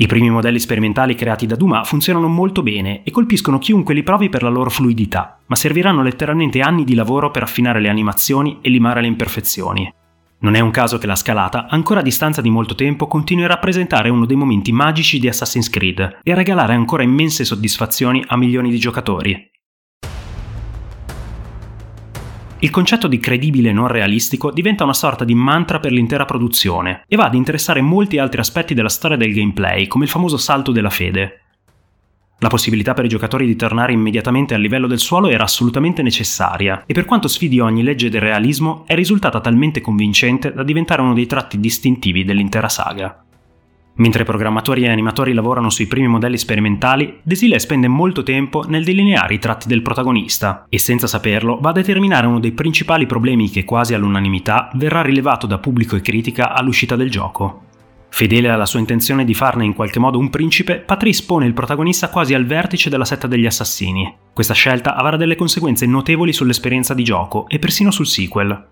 I 0.00 0.06
primi 0.06 0.30
modelli 0.30 0.58
sperimentali 0.58 1.14
creati 1.14 1.44
da 1.44 1.56
Dumas 1.56 1.86
funzionano 1.86 2.26
molto 2.26 2.62
bene 2.62 3.02
e 3.02 3.10
colpiscono 3.10 3.58
chiunque 3.58 3.92
li 3.92 4.02
provi 4.02 4.30
per 4.30 4.42
la 4.42 4.48
loro 4.48 4.70
fluidità, 4.70 5.40
ma 5.46 5.54
serviranno 5.54 6.02
letteralmente 6.02 6.62
anni 6.62 6.84
di 6.84 6.94
lavoro 6.94 7.30
per 7.30 7.42
affinare 7.42 7.80
le 7.80 7.90
animazioni 7.90 8.60
e 8.62 8.70
limare 8.70 9.02
le 9.02 9.08
imperfezioni. 9.08 9.92
Non 10.38 10.54
è 10.54 10.60
un 10.60 10.70
caso 10.70 10.96
che 10.96 11.06
la 11.06 11.16
scalata, 11.16 11.66
ancora 11.68 12.00
a 12.00 12.02
distanza 12.02 12.40
di 12.40 12.48
molto 12.48 12.74
tempo, 12.74 13.08
continui 13.08 13.44
a 13.44 13.48
rappresentare 13.48 14.08
uno 14.08 14.24
dei 14.24 14.36
momenti 14.36 14.72
magici 14.72 15.18
di 15.18 15.28
Assassin's 15.28 15.68
Creed 15.68 16.20
e 16.22 16.32
a 16.32 16.34
regalare 16.34 16.72
ancora 16.72 17.02
immense 17.02 17.44
soddisfazioni 17.44 18.24
a 18.26 18.38
milioni 18.38 18.70
di 18.70 18.78
giocatori. 18.78 19.50
Il 22.62 22.68
concetto 22.68 23.08
di 23.08 23.18
credibile 23.18 23.72
non 23.72 23.86
realistico 23.86 24.50
diventa 24.50 24.84
una 24.84 24.92
sorta 24.92 25.24
di 25.24 25.34
mantra 25.34 25.80
per 25.80 25.92
l'intera 25.92 26.26
produzione 26.26 27.04
e 27.08 27.16
va 27.16 27.24
ad 27.24 27.34
interessare 27.34 27.80
molti 27.80 28.18
altri 28.18 28.38
aspetti 28.40 28.74
della 28.74 28.90
storia 28.90 29.16
del 29.16 29.32
gameplay, 29.32 29.86
come 29.86 30.04
il 30.04 30.10
famoso 30.10 30.36
salto 30.36 30.70
della 30.70 30.90
fede. 30.90 31.40
La 32.40 32.48
possibilità 32.48 32.92
per 32.92 33.06
i 33.06 33.08
giocatori 33.08 33.46
di 33.46 33.56
tornare 33.56 33.92
immediatamente 33.92 34.52
al 34.52 34.60
livello 34.60 34.86
del 34.86 34.98
suolo 34.98 35.28
era 35.28 35.44
assolutamente 35.44 36.02
necessaria 36.02 36.82
e 36.84 36.92
per 36.92 37.06
quanto 37.06 37.28
sfidi 37.28 37.60
ogni 37.60 37.82
legge 37.82 38.10
del 38.10 38.20
realismo 38.20 38.84
è 38.86 38.94
risultata 38.94 39.40
talmente 39.40 39.80
convincente 39.80 40.52
da 40.52 40.62
diventare 40.62 41.00
uno 41.00 41.14
dei 41.14 41.26
tratti 41.26 41.58
distintivi 41.58 42.24
dell'intera 42.24 42.68
saga. 42.68 43.24
Mentre 43.94 44.24
programmatori 44.24 44.84
e 44.84 44.88
animatori 44.88 45.34
lavorano 45.34 45.68
sui 45.68 45.86
primi 45.86 46.06
modelli 46.06 46.38
sperimentali, 46.38 47.18
Desile 47.22 47.58
spende 47.58 47.88
molto 47.88 48.22
tempo 48.22 48.64
nel 48.66 48.84
delineare 48.84 49.34
i 49.34 49.38
tratti 49.38 49.68
del 49.68 49.82
protagonista 49.82 50.64
e 50.68 50.78
senza 50.78 51.06
saperlo 51.06 51.58
va 51.60 51.70
a 51.70 51.74
determinare 51.74 52.26
uno 52.26 52.40
dei 52.40 52.52
principali 52.52 53.04
problemi 53.04 53.50
che 53.50 53.64
quasi 53.64 53.92
all'unanimità 53.92 54.70
verrà 54.74 55.02
rilevato 55.02 55.46
da 55.46 55.58
pubblico 55.58 55.96
e 55.96 56.00
critica 56.00 56.54
all'uscita 56.54 56.96
del 56.96 57.10
gioco. 57.10 57.64
Fedele 58.12 58.48
alla 58.48 58.66
sua 58.66 58.80
intenzione 58.80 59.24
di 59.24 59.34
farne 59.34 59.64
in 59.64 59.74
qualche 59.74 60.00
modo 60.00 60.18
un 60.18 60.30
principe, 60.30 60.76
Patrice 60.78 61.24
pone 61.24 61.46
il 61.46 61.54
protagonista 61.54 62.08
quasi 62.08 62.34
al 62.34 62.44
vertice 62.44 62.90
della 62.90 63.04
setta 63.04 63.26
degli 63.26 63.46
assassini. 63.46 64.12
Questa 64.32 64.52
scelta 64.52 64.96
avrà 64.96 65.16
delle 65.16 65.36
conseguenze 65.36 65.86
notevoli 65.86 66.32
sull'esperienza 66.32 66.92
di 66.92 67.04
gioco 67.04 67.46
e 67.48 67.58
persino 67.58 67.90
sul 67.90 68.06
sequel. 68.06 68.66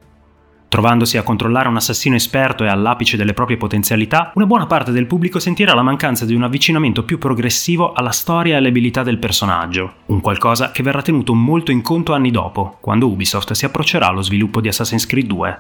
Trovandosi 0.69 1.17
a 1.17 1.23
controllare 1.23 1.69
un 1.69 1.77
assassino 1.77 2.15
esperto 2.15 2.63
e 2.63 2.69
all'apice 2.69 3.17
delle 3.17 3.33
proprie 3.33 3.57
potenzialità, 3.57 4.33
una 4.35 4.45
buona 4.45 4.67
parte 4.67 4.93
del 4.93 5.07
pubblico 5.07 5.39
sentirà 5.39 5.73
la 5.73 5.83
mancanza 5.83 6.27
di 6.27 6.35
un 6.35 6.43
avvicinamento 6.43 7.05
più 7.05 7.17
progressivo 7.17 7.95
alla 7.95 8.11
storia 8.11 8.53
e 8.53 8.57
alle 8.59 8.69
abilità 8.69 9.03
del 9.03 9.17
personaggio, 9.17 9.95
un 10.07 10.21
qualcosa 10.21 10.71
che 10.71 10.83
verrà 10.83 11.01
tenuto 11.01 11.33
molto 11.33 11.71
in 11.71 11.81
conto 11.81 12.13
anni 12.13 12.31
dopo, 12.31 12.77
quando 12.83 13.09
Ubisoft 13.09 13.53
si 13.53 13.65
approccerà 13.65 14.09
allo 14.09 14.21
sviluppo 14.21 14.61
di 14.61 14.69
Assassin's 14.69 15.07
Creed 15.07 15.27
2. 15.27 15.59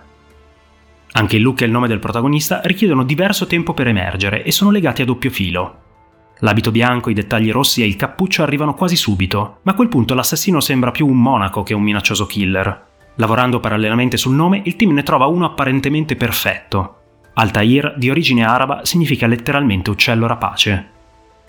Anche 1.12 1.37
il 1.37 1.43
look 1.43 1.62
e 1.62 1.65
il 1.65 1.71
nome 1.71 1.88
del 1.88 2.00
protagonista 2.00 2.61
richiedono 2.65 3.03
diverso 3.03 3.47
tempo 3.47 3.73
per 3.73 3.88
emergere 3.88 4.43
e 4.43 4.53
sono 4.53 4.71
legati 4.71 5.00
a 5.00 5.07
doppio 5.07 5.31
filo. 5.31 5.79
L'abito 6.41 6.71
bianco, 6.71 7.09
i 7.09 7.15
dettagli 7.15 7.50
rossi 7.50 7.83
e 7.83 7.87
il 7.87 7.97
cappuccio 7.97 8.43
arrivano 8.43 8.75
quasi 8.75 8.95
subito, 8.95 9.61
ma 9.62 9.73
a 9.73 9.75
quel 9.75 9.88
punto 9.88 10.12
l'assassino 10.12 10.61
sembra 10.61 10.91
più 10.91 11.07
un 11.07 11.21
monaco 11.21 11.62
che 11.62 11.73
un 11.73 11.83
minaccioso 11.83 12.27
killer. 12.27 12.88
Lavorando 13.18 13.58
parallelamente 13.58 14.16
sul 14.16 14.34
nome, 14.34 14.62
il 14.64 14.76
team 14.76 14.92
ne 14.92 15.02
trova 15.02 15.26
uno 15.26 15.44
apparentemente 15.44 16.14
perfetto. 16.14 16.94
Altair, 17.34 17.94
di 17.96 18.10
origine 18.10 18.44
araba, 18.44 18.84
significa 18.84 19.26
letteralmente 19.26 19.90
uccello 19.90 20.26
rapace. 20.26 20.90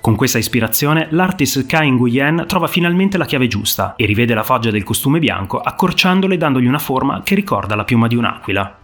Con 0.02 0.16
questa 0.16 0.40
ispirazione, 0.40 1.10
l'artist 1.12 1.68
Kai 1.68 1.92
Nguyen 1.92 2.46
trova 2.48 2.68
finalmente 2.68 3.18
la 3.18 3.26
chiave 3.26 3.48
giusta 3.48 3.94
e 3.96 4.06
rivede 4.06 4.34
la 4.34 4.44
foggia 4.44 4.72
del 4.72 4.84
costume 4.84 5.20
bianco 5.20 5.60
accorciandolo 5.60 6.34
e 6.34 6.38
dandogli 6.38 6.66
una 6.66 6.80
forma 6.80 7.22
che 7.22 7.36
ricorda 7.36 7.76
la 7.76 7.84
piuma 7.84 8.08
di 8.08 8.16
un'aquila. 8.16 8.78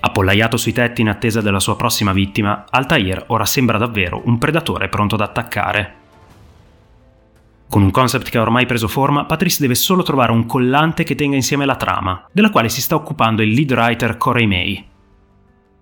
Appollaiato 0.00 0.56
sui 0.56 0.72
tetti 0.72 1.00
in 1.00 1.08
attesa 1.08 1.40
della 1.40 1.60
sua 1.60 1.76
prossima 1.76 2.12
vittima, 2.12 2.64
Altair 2.68 3.24
ora 3.28 3.46
sembra 3.46 3.78
davvero 3.78 4.20
un 4.24 4.36
predatore 4.36 4.88
pronto 4.88 5.14
ad 5.14 5.20
attaccare. 5.22 6.00
Con 7.72 7.80
un 7.80 7.90
concept 7.90 8.28
che 8.28 8.36
ha 8.36 8.42
ormai 8.42 8.66
preso 8.66 8.86
forma, 8.86 9.24
Patrice 9.24 9.56
deve 9.62 9.74
solo 9.74 10.02
trovare 10.02 10.30
un 10.30 10.44
collante 10.44 11.04
che 11.04 11.14
tenga 11.14 11.36
insieme 11.36 11.64
la 11.64 11.76
trama, 11.76 12.28
della 12.30 12.50
quale 12.50 12.68
si 12.68 12.82
sta 12.82 12.94
occupando 12.94 13.40
il 13.40 13.48
lead 13.48 13.72
writer 13.72 14.18
Corey 14.18 14.44
May. 14.44 14.84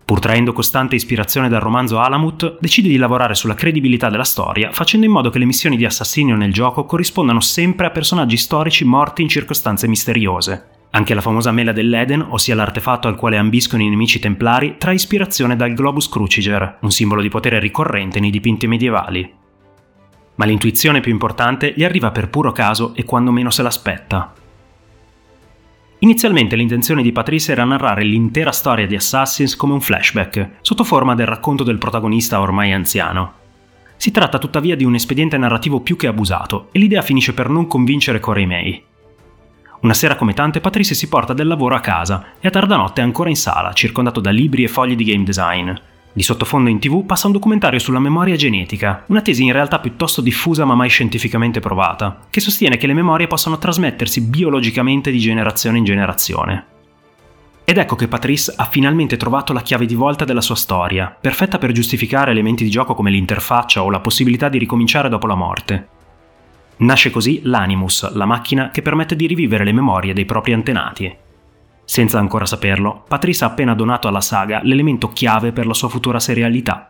Pur 0.04 0.20
traendo 0.20 0.52
costante 0.52 0.94
ispirazione 0.94 1.48
dal 1.48 1.58
romanzo 1.60 1.98
Alamut, 1.98 2.58
decide 2.60 2.88
di 2.88 2.96
lavorare 2.96 3.34
sulla 3.34 3.56
credibilità 3.56 4.08
della 4.08 4.22
storia, 4.22 4.70
facendo 4.70 5.04
in 5.04 5.10
modo 5.10 5.30
che 5.30 5.40
le 5.40 5.46
missioni 5.46 5.76
di 5.76 5.84
assassinio 5.84 6.36
nel 6.36 6.52
gioco 6.52 6.84
corrispondano 6.84 7.40
sempre 7.40 7.86
a 7.86 7.90
personaggi 7.90 8.36
storici 8.36 8.84
morti 8.84 9.22
in 9.22 9.28
circostanze 9.28 9.88
misteriose. 9.88 10.66
Anche 10.90 11.14
la 11.14 11.20
famosa 11.20 11.50
mela 11.50 11.72
dell'Eden, 11.72 12.24
ossia 12.28 12.54
l'artefatto 12.54 13.08
al 13.08 13.16
quale 13.16 13.36
ambiscono 13.36 13.82
i 13.82 13.88
nemici 13.88 14.20
templari, 14.20 14.76
trae 14.78 14.94
ispirazione 14.94 15.56
dal 15.56 15.74
Globus 15.74 16.08
Cruciger, 16.08 16.78
un 16.82 16.92
simbolo 16.92 17.20
di 17.20 17.28
potere 17.28 17.58
ricorrente 17.58 18.20
nei 18.20 18.30
dipinti 18.30 18.68
medievali 18.68 19.38
ma 20.40 20.46
l'intuizione 20.46 21.00
più 21.00 21.12
importante 21.12 21.74
gli 21.76 21.84
arriva 21.84 22.12
per 22.12 22.30
puro 22.30 22.50
caso 22.50 22.94
e 22.94 23.04
quando 23.04 23.30
meno 23.30 23.50
se 23.50 23.60
l'aspetta. 23.60 24.32
Inizialmente 25.98 26.56
l'intenzione 26.56 27.02
di 27.02 27.12
Patrice 27.12 27.52
era 27.52 27.64
narrare 27.64 28.04
l'intera 28.04 28.50
storia 28.50 28.86
di 28.86 28.94
Assassins 28.94 29.54
come 29.54 29.74
un 29.74 29.82
flashback, 29.82 30.52
sotto 30.62 30.82
forma 30.82 31.14
del 31.14 31.26
racconto 31.26 31.62
del 31.62 31.76
protagonista 31.76 32.40
ormai 32.40 32.72
anziano. 32.72 33.34
Si 33.96 34.10
tratta 34.12 34.38
tuttavia 34.38 34.76
di 34.76 34.84
un 34.84 34.94
espediente 34.94 35.36
narrativo 35.36 35.80
più 35.80 35.96
che 35.96 36.06
abusato 36.06 36.68
e 36.72 36.78
l'idea 36.78 37.02
finisce 37.02 37.34
per 37.34 37.50
non 37.50 37.66
convincere 37.66 38.18
Corey 38.18 38.46
May. 38.46 38.82
Una 39.80 39.92
sera 39.92 40.16
come 40.16 40.32
tante 40.32 40.62
Patrice 40.62 40.94
si 40.94 41.08
porta 41.08 41.34
del 41.34 41.48
lavoro 41.48 41.74
a 41.74 41.80
casa 41.80 42.28
e 42.40 42.48
a 42.48 42.50
tarda 42.50 42.76
notte 42.76 43.02
è 43.02 43.04
ancora 43.04 43.28
in 43.28 43.36
sala, 43.36 43.74
circondato 43.74 44.20
da 44.20 44.30
libri 44.30 44.64
e 44.64 44.68
fogli 44.68 44.96
di 44.96 45.04
game 45.04 45.24
design, 45.24 45.70
di 46.12 46.22
sottofondo 46.22 46.68
in 46.70 46.80
tv 46.80 47.04
passa 47.04 47.26
un 47.26 47.32
documentario 47.32 47.78
sulla 47.78 48.00
memoria 48.00 48.34
genetica, 48.34 49.04
una 49.06 49.22
tesi 49.22 49.44
in 49.44 49.52
realtà 49.52 49.78
piuttosto 49.78 50.20
diffusa 50.20 50.64
ma 50.64 50.74
mai 50.74 50.88
scientificamente 50.88 51.60
provata, 51.60 52.26
che 52.28 52.40
sostiene 52.40 52.76
che 52.76 52.88
le 52.88 52.94
memorie 52.94 53.28
possano 53.28 53.58
trasmettersi 53.58 54.22
biologicamente 54.22 55.10
di 55.10 55.18
generazione 55.18 55.78
in 55.78 55.84
generazione. 55.84 56.64
Ed 57.64 57.78
ecco 57.78 57.94
che 57.94 58.08
Patrice 58.08 58.52
ha 58.56 58.64
finalmente 58.64 59.16
trovato 59.16 59.52
la 59.52 59.62
chiave 59.62 59.86
di 59.86 59.94
volta 59.94 60.24
della 60.24 60.40
sua 60.40 60.56
storia, 60.56 61.16
perfetta 61.20 61.58
per 61.58 61.70
giustificare 61.70 62.32
elementi 62.32 62.64
di 62.64 62.70
gioco 62.70 62.94
come 62.94 63.12
l'interfaccia 63.12 63.84
o 63.84 63.90
la 63.90 64.00
possibilità 64.00 64.48
di 64.48 64.58
ricominciare 64.58 65.08
dopo 65.08 65.28
la 65.28 65.36
morte. 65.36 65.88
Nasce 66.78 67.10
così 67.10 67.42
l'Animus, 67.44 68.12
la 68.14 68.24
macchina 68.24 68.70
che 68.70 68.82
permette 68.82 69.14
di 69.14 69.28
rivivere 69.28 69.62
le 69.62 69.72
memorie 69.72 70.14
dei 70.14 70.24
propri 70.24 70.52
antenati, 70.52 71.14
senza 71.90 72.20
ancora 72.20 72.46
saperlo, 72.46 73.02
Patrice 73.08 73.42
ha 73.42 73.48
appena 73.48 73.74
donato 73.74 74.06
alla 74.06 74.20
saga 74.20 74.60
l'elemento 74.62 75.08
chiave 75.08 75.50
per 75.50 75.66
la 75.66 75.74
sua 75.74 75.88
futura 75.88 76.20
serialità. 76.20 76.88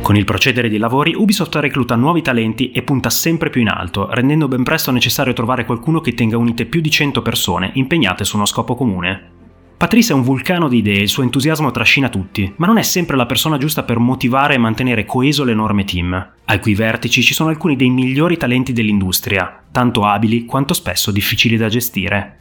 Con 0.00 0.14
il 0.14 0.24
procedere 0.24 0.68
dei 0.68 0.78
lavori, 0.78 1.12
Ubisoft 1.12 1.56
recluta 1.56 1.96
nuovi 1.96 2.22
talenti 2.22 2.70
e 2.70 2.84
punta 2.84 3.10
sempre 3.10 3.50
più 3.50 3.60
in 3.60 3.68
alto, 3.68 4.06
rendendo 4.12 4.46
ben 4.46 4.62
presto 4.62 4.92
necessario 4.92 5.32
trovare 5.32 5.64
qualcuno 5.64 6.00
che 6.00 6.14
tenga 6.14 6.36
unite 6.36 6.64
più 6.64 6.80
di 6.80 6.88
100 6.92 7.20
persone 7.20 7.72
impegnate 7.74 8.22
su 8.22 8.36
uno 8.36 8.46
scopo 8.46 8.76
comune. 8.76 9.30
Patrice 9.76 10.12
è 10.12 10.14
un 10.14 10.22
vulcano 10.22 10.68
di 10.68 10.76
idee, 10.76 11.02
il 11.02 11.08
suo 11.08 11.24
entusiasmo 11.24 11.72
trascina 11.72 12.08
tutti, 12.08 12.54
ma 12.58 12.66
non 12.68 12.78
è 12.78 12.82
sempre 12.82 13.16
la 13.16 13.26
persona 13.26 13.58
giusta 13.58 13.82
per 13.82 13.98
motivare 13.98 14.54
e 14.54 14.58
mantenere 14.58 15.04
coeso 15.04 15.42
l'enorme 15.42 15.82
team. 15.82 16.36
Ai 16.50 16.60
cui 16.60 16.74
vertici 16.74 17.22
ci 17.22 17.34
sono 17.34 17.50
alcuni 17.50 17.76
dei 17.76 17.90
migliori 17.90 18.38
talenti 18.38 18.72
dell'industria, 18.72 19.64
tanto 19.70 20.04
abili 20.04 20.46
quanto 20.46 20.72
spesso 20.72 21.10
difficili 21.10 21.58
da 21.58 21.68
gestire. 21.68 22.36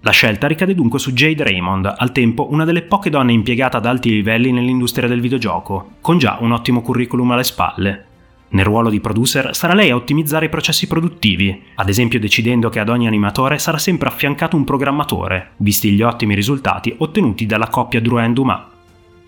La 0.00 0.10
scelta 0.10 0.48
ricade 0.48 0.74
dunque 0.74 0.98
su 0.98 1.12
Jade 1.12 1.44
Raymond, 1.44 1.94
al 1.96 2.10
tempo 2.10 2.50
una 2.50 2.64
delle 2.64 2.82
poche 2.82 3.08
donne 3.08 3.32
impiegate 3.32 3.76
ad 3.76 3.86
alti 3.86 4.10
livelli 4.10 4.50
nell'industria 4.50 5.06
del 5.06 5.20
videogioco, 5.20 5.92
con 6.00 6.18
già 6.18 6.38
un 6.40 6.50
ottimo 6.50 6.82
curriculum 6.82 7.30
alle 7.30 7.44
spalle. 7.44 8.06
Nel 8.48 8.64
ruolo 8.64 8.90
di 8.90 8.98
producer 8.98 9.54
sarà 9.54 9.74
lei 9.74 9.90
a 9.90 9.94
ottimizzare 9.94 10.46
i 10.46 10.50
processi 10.50 10.88
produttivi, 10.88 11.62
ad 11.76 11.88
esempio 11.88 12.18
decidendo 12.18 12.68
che 12.68 12.80
ad 12.80 12.88
ogni 12.88 13.06
animatore 13.06 13.60
sarà 13.60 13.78
sempre 13.78 14.08
affiancato 14.08 14.56
un 14.56 14.64
programmatore, 14.64 15.50
visti 15.58 15.92
gli 15.92 16.02
ottimi 16.02 16.34
risultati 16.34 16.92
ottenuti 16.98 17.46
dalla 17.46 17.68
coppia 17.68 18.00
Drouin 18.00 18.32
Dumas. 18.32 18.77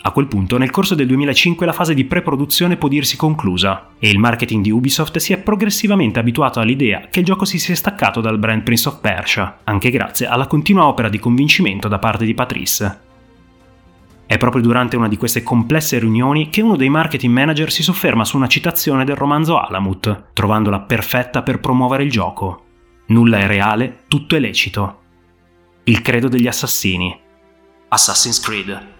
A 0.03 0.13
quel 0.13 0.29
punto, 0.29 0.57
nel 0.57 0.71
corso 0.71 0.95
del 0.95 1.07
2005, 1.09 1.67
la 1.67 1.75
fase 1.75 1.93
di 1.93 2.07
pre-produzione 2.07 2.79
può 2.79 2.89
dirsi 2.89 3.19
conclusa 3.19 3.91
e 3.99 4.09
il 4.09 4.19
marketing 4.19 4.63
di 4.63 4.71
Ubisoft 4.71 5.19
si 5.19 5.35
è 5.35 5.39
progressivamente 5.39 6.19
abituato 6.19 6.59
all'idea 6.59 7.09
che 7.11 7.19
il 7.21 7.27
gioco 7.27 7.45
si 7.45 7.59
sia 7.59 7.77
staccato 7.77 8.23
dal 8.23 8.39
brand 8.39 8.63
Prince 8.63 8.89
of 8.89 9.01
Persia, 9.01 9.59
anche 9.65 9.91
grazie 9.91 10.27
alla 10.27 10.47
continua 10.47 10.87
opera 10.87 11.11
di 11.11 11.19
convincimento 11.19 11.87
da 11.87 11.99
parte 11.99 12.25
di 12.25 12.33
Patrice. 12.33 13.09
È 14.25 14.39
proprio 14.39 14.63
durante 14.63 14.97
una 14.97 15.09
di 15.09 15.19
queste 15.19 15.43
complesse 15.43 15.99
riunioni 15.99 16.49
che 16.49 16.63
uno 16.63 16.77
dei 16.77 16.89
marketing 16.89 17.35
manager 17.35 17.71
si 17.71 17.83
sofferma 17.83 18.25
su 18.25 18.37
una 18.37 18.47
citazione 18.47 19.05
del 19.05 19.17
romanzo 19.17 19.59
Alamut, 19.59 20.31
trovandola 20.33 20.81
perfetta 20.81 21.43
per 21.43 21.61
promuovere 21.61 22.05
il 22.05 22.11
gioco. 22.11 22.65
Nulla 23.09 23.39
è 23.41 23.47
reale, 23.47 24.05
tutto 24.09 24.35
è 24.35 24.39
lecito. 24.39 24.99
Il 25.85 26.01
credo 26.01 26.29
degli 26.29 26.47
assassini. 26.47 27.15
Assassin's 27.89 28.41
Creed. 28.41 28.99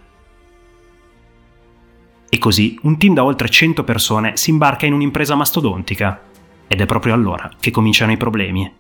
E 2.33 2.39
così 2.39 2.79
un 2.83 2.97
team 2.97 3.13
da 3.13 3.25
oltre 3.25 3.49
100 3.49 3.83
persone 3.83 4.37
si 4.37 4.51
imbarca 4.51 4.87
in 4.87 4.93
un'impresa 4.93 5.35
mastodontica. 5.35 6.23
Ed 6.69 6.81
è 6.81 6.87
proprio 6.87 7.13
allora 7.13 7.51
che 7.59 7.73
cominciano 7.73 8.13
i 8.13 8.17
problemi. 8.17 8.73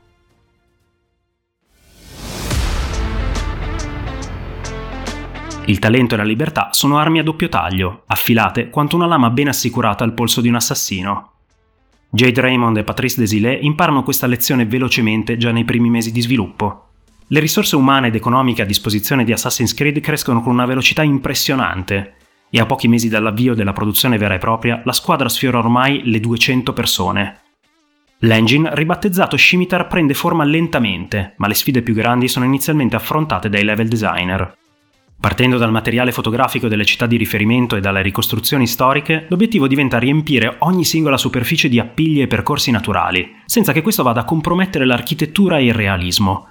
Il 5.66 5.78
talento 5.80 6.14
e 6.14 6.16
la 6.16 6.23
libertà 6.23 6.69
sono 6.71 6.99
armi 6.99 7.19
a 7.19 7.25
doppio 7.25 7.49
taglio, 7.49 8.04
affilate 8.07 8.71
quanto 8.71 8.95
una 8.95 9.07
lama 9.07 9.30
ben 9.30 9.49
assicurata 9.49 10.04
al 10.04 10.14
polso 10.14 10.40
di 10.40 10.49
un 10.49 10.54
assassino. 10.54 11.33
Jade 12.09 12.40
Raymond 12.40 12.76
e 12.76 12.85
Patrice 12.85 13.19
Desilets 13.19 13.64
imparano 13.64 14.04
questa 14.04 14.28
lezione 14.28 14.64
velocemente 14.64 15.37
già 15.37 15.50
nei 15.50 15.64
primi 15.64 15.90
mesi 15.90 16.12
di 16.12 16.21
sviluppo. 16.21 16.87
Le 17.26 17.40
risorse 17.40 17.75
umane 17.75 18.09
ed 18.09 18.14
economiche 18.14 18.62
a 18.62 18.64
disposizione 18.64 19.25
di 19.25 19.33
Assassin's 19.33 19.75
Creed 19.75 19.99
crescono 19.99 20.40
con 20.40 20.52
una 20.52 20.66
velocità 20.66 21.02
impressionante 21.02 22.14
e 22.50 22.61
a 22.61 22.66
pochi 22.66 22.88
mesi 22.88 23.09
dall'avvio 23.09 23.54
della 23.54 23.73
produzione 23.73 24.19
vera 24.19 24.35
e 24.35 24.38
propria 24.38 24.83
la 24.85 24.92
squadra 24.92 25.28
sfiora 25.28 25.59
ormai 25.59 26.02
le 26.04 26.21
200 26.21 26.73
persone. 26.73 27.40
L'engine, 28.25 28.75
ribattezzato 28.75 29.37
Scimitar, 29.37 29.87
prende 29.87 30.12
forma 30.12 30.45
lentamente, 30.45 31.35
ma 31.38 31.47
le 31.47 31.54
sfide 31.54 31.80
più 31.80 31.95
grandi 31.95 32.28
sono 32.28 32.45
inizialmente 32.45 32.97
affrontate 32.97 33.49
dai 33.49 33.64
level 33.64 33.88
designer. 33.88 34.59
Partendo 35.19 35.57
dal 35.57 35.71
materiale 35.71 36.12
fotografico 36.12 36.66
delle 36.66 36.85
città 36.85 37.07
di 37.07 37.16
riferimento 37.16 37.76
e 37.76 37.80
dalle 37.80 38.02
ricostruzioni 38.02 38.66
storiche, 38.66 39.26
l'obiettivo 39.28 39.66
diventa 39.66 39.99
riempire 39.99 40.57
ogni 40.61 40.85
singola 40.85 41.16
superficie 41.16 41.69
di 41.69 41.78
appigli 41.78 42.21
e 42.21 42.26
percorsi 42.26 42.71
naturali, 42.71 43.37
senza 43.47 43.73
che 43.73 43.83
questo 43.83 44.02
vada 44.02 44.21
a 44.21 44.25
compromettere 44.25 44.85
l'architettura 44.85 45.59
e 45.59 45.66
il 45.66 45.75
realismo. 45.75 46.49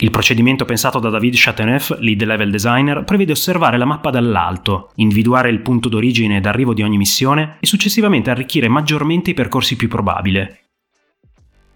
Il 0.00 0.10
procedimento 0.10 0.64
pensato 0.64 0.98
da 0.98 1.08
David 1.08 1.34
Chateauneuf, 1.36 1.98
lead 2.00 2.22
level 2.24 2.50
designer, 2.50 3.04
prevede 3.04 3.32
osservare 3.32 3.78
la 3.78 3.84
mappa 3.84 4.10
dall'alto, 4.10 4.90
individuare 4.96 5.50
il 5.50 5.60
punto 5.60 5.88
d'origine 5.88 6.38
ed 6.38 6.46
arrivo 6.46 6.74
di 6.74 6.82
ogni 6.82 6.96
missione 6.96 7.56
e 7.60 7.66
successivamente 7.66 8.30
arricchire 8.30 8.68
maggiormente 8.68 9.30
i 9.30 9.34
percorsi 9.34 9.76
più 9.76 9.88
probabili, 9.88 10.58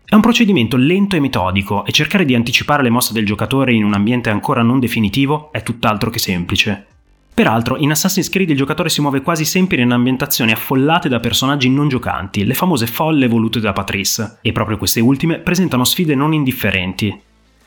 è 0.07 0.15
un 0.15 0.23
procedimento 0.23 0.77
lento 0.77 1.17
e 1.17 1.21
metodico 1.21 1.85
e 1.85 1.91
cercare 1.91 2.25
di 2.25 2.37
anticipare 2.37 2.85
le 2.85 2.91
mosse 2.91 3.13
del 3.13 3.27
giocatore 3.27 3.73
in 3.73 3.83
un 3.83 3.95
ambiente 3.95 4.31
ancora 4.31 4.63
non 4.63 4.79
definitivo 4.79 5.51
è 5.51 5.63
tutt'altro 5.63 6.09
che 6.09 6.21
semplice. 6.21 6.87
Peraltro, 7.35 7.77
in 7.79 7.91
Assassin's 7.91 8.29
Creed 8.29 8.51
il 8.51 8.57
giocatore 8.57 8.91
si 8.91 9.01
muove 9.01 9.23
quasi 9.23 9.45
sempre 9.45 9.81
in 9.81 9.91
ambientazioni 9.91 10.53
affollate 10.53 11.09
da 11.09 11.19
personaggi 11.19 11.69
non 11.69 11.89
giocanti, 11.89 12.45
le 12.45 12.55
famose 12.55 12.87
folle 12.87 13.27
volute 13.27 13.59
da 13.59 13.73
Patrice, 13.73 14.39
e 14.41 14.53
proprio 14.53 14.77
queste 14.79 15.01
ultime 15.01 15.39
presentano 15.39 15.83
sfide 15.83 16.15
non 16.15 16.33
indifferenti. 16.33 17.21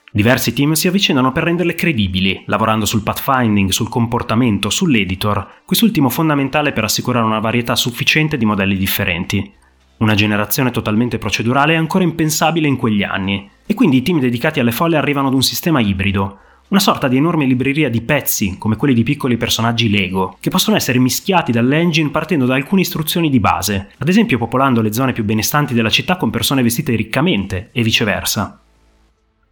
Diversi 0.09 0.53
team 0.53 0.71
si 0.71 0.87
avvicinano 0.87 1.33
per 1.33 1.43
renderle 1.43 1.75
credibili, 1.75 2.43
lavorando 2.45 2.85
sul 2.85 3.03
pathfinding, 3.03 3.69
sul 3.69 3.89
comportamento, 3.89 4.69
sull'editor, 4.69 5.61
quest'ultimo 5.65 6.09
fondamentale 6.09 6.71
per 6.71 6.85
assicurare 6.85 7.25
una 7.25 7.39
varietà 7.39 7.75
sufficiente 7.75 8.37
di 8.37 8.45
modelli 8.45 8.77
differenti. 8.77 9.51
Una 9.97 10.15
generazione 10.15 10.71
totalmente 10.71 11.17
procedurale 11.17 11.73
è 11.73 11.77
ancora 11.77 12.05
impensabile 12.05 12.67
in 12.67 12.77
quegli 12.77 13.03
anni, 13.03 13.49
e 13.65 13.73
quindi 13.73 13.97
i 13.97 14.01
team 14.01 14.19
dedicati 14.19 14.59
alle 14.61 14.71
folle 14.71 14.95
arrivano 14.95 15.27
ad 15.27 15.33
un 15.33 15.43
sistema 15.43 15.81
ibrido, 15.81 16.39
una 16.69 16.79
sorta 16.79 17.07
di 17.07 17.17
enorme 17.17 17.45
libreria 17.45 17.89
di 17.89 18.01
pezzi, 18.01 18.57
come 18.57 18.75
quelli 18.75 18.93
di 18.93 19.03
piccoli 19.03 19.37
personaggi 19.37 19.89
Lego, 19.89 20.37
che 20.39 20.49
possono 20.49 20.77
essere 20.77 20.99
mischiati 20.99 21.51
dall'engine 21.51 22.09
partendo 22.09 22.45
da 22.45 22.55
alcune 22.55 22.81
istruzioni 22.81 23.29
di 23.29 23.39
base, 23.39 23.89
ad 23.97 24.07
esempio 24.07 24.37
popolando 24.37 24.81
le 24.81 24.93
zone 24.93 25.13
più 25.13 25.23
benestanti 25.23 25.73
della 25.73 25.89
città 25.89 26.15
con 26.15 26.29
persone 26.29 26.63
vestite 26.63 26.95
riccamente, 26.95 27.69
e 27.71 27.83
viceversa. 27.83 28.61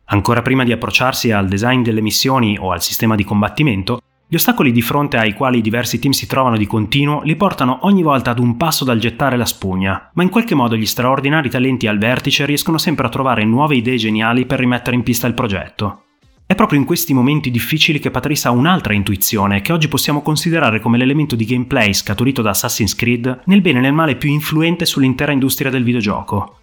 Ancora 0.08 0.42
prima 0.42 0.64
di 0.64 0.72
approcciarsi 0.72 1.32
al 1.32 1.48
design 1.48 1.82
delle 1.82 2.02
missioni 2.02 2.58
o 2.60 2.72
al 2.72 2.82
sistema 2.82 3.16
di 3.16 3.24
combattimento, 3.24 4.00
gli 4.28 4.36
ostacoli 4.36 4.72
di 4.72 4.82
fronte 4.82 5.18
ai 5.18 5.34
quali 5.34 5.60
i 5.60 5.62
diversi 5.62 6.00
team 6.00 6.12
si 6.12 6.26
trovano 6.26 6.58
di 6.58 6.66
continuo 6.66 7.22
li 7.24 7.36
portano 7.36 7.80
ogni 7.82 8.02
volta 8.02 8.32
ad 8.32 8.40
un 8.40 8.58
passo 8.58 8.84
dal 8.84 8.98
gettare 8.98 9.38
la 9.38 9.46
spugna, 9.46 10.10
ma 10.14 10.24
in 10.24 10.30
qualche 10.30 10.56
modo 10.56 10.76
gli 10.76 10.86
straordinari 10.86 11.50
talenti 11.50 11.88
al 11.88 12.00
vertice 12.00 12.46
riescono 12.46 12.78
sempre 12.78 13.06
a 13.06 13.10
trovare 13.10 13.46
nuove 13.46 13.76
idee 13.76 13.98
geniali 13.98 14.46
per 14.46 14.60
rimettere 14.60 14.96
in 14.96 15.04
pista 15.04 15.28
il 15.28 15.36
progetto. 15.36 16.02
È 16.48 16.54
proprio 16.54 16.80
in 16.80 16.86
questi 16.86 17.14
momenti 17.14 17.50
difficili 17.50 18.00
che 18.00 18.12
Patrice 18.12 18.48
ha 18.48 18.52
un'altra 18.52 18.94
intuizione 18.94 19.62
che 19.62 19.74
oggi 19.74 19.88
possiamo 19.88 20.22
considerare 20.22 20.80
come 20.80 20.98
l'elemento 20.98 21.36
di 21.36 21.46
gameplay 21.46 21.94
scaturito 21.94 22.44
da 22.44 22.52
Assassin's 22.52 22.94
Creed 22.94 23.42
nel 23.46 23.62
bene 23.62 23.80
e 23.80 23.82
nel 23.82 23.94
male 23.94 24.16
più 24.16 24.30
influente 24.30 24.86
sull'intera 24.86 25.32
industria 25.32 25.72
del 25.72 25.84
videogioco. 25.84 26.60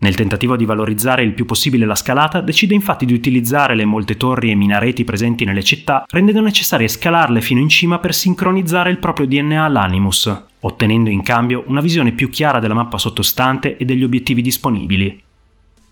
Nel 0.00 0.14
tentativo 0.14 0.56
di 0.56 0.64
valorizzare 0.64 1.24
il 1.24 1.34
più 1.34 1.44
possibile 1.44 1.84
la 1.84 1.96
scalata, 1.96 2.40
decide 2.40 2.74
infatti 2.74 3.04
di 3.04 3.14
utilizzare 3.14 3.74
le 3.74 3.84
molte 3.84 4.16
torri 4.16 4.50
e 4.50 4.54
minareti 4.54 5.02
presenti 5.02 5.44
nelle 5.44 5.64
città, 5.64 6.04
rendendo 6.08 6.40
necessarie 6.40 6.86
scalarle 6.86 7.40
fino 7.40 7.58
in 7.58 7.68
cima 7.68 7.98
per 7.98 8.14
sincronizzare 8.14 8.90
il 8.90 8.98
proprio 8.98 9.26
DNA 9.26 9.64
all'Animus, 9.64 10.44
ottenendo 10.60 11.10
in 11.10 11.22
cambio 11.22 11.64
una 11.66 11.80
visione 11.80 12.12
più 12.12 12.30
chiara 12.30 12.60
della 12.60 12.74
mappa 12.74 12.96
sottostante 12.96 13.76
e 13.76 13.84
degli 13.84 14.04
obiettivi 14.04 14.40
disponibili. 14.40 15.22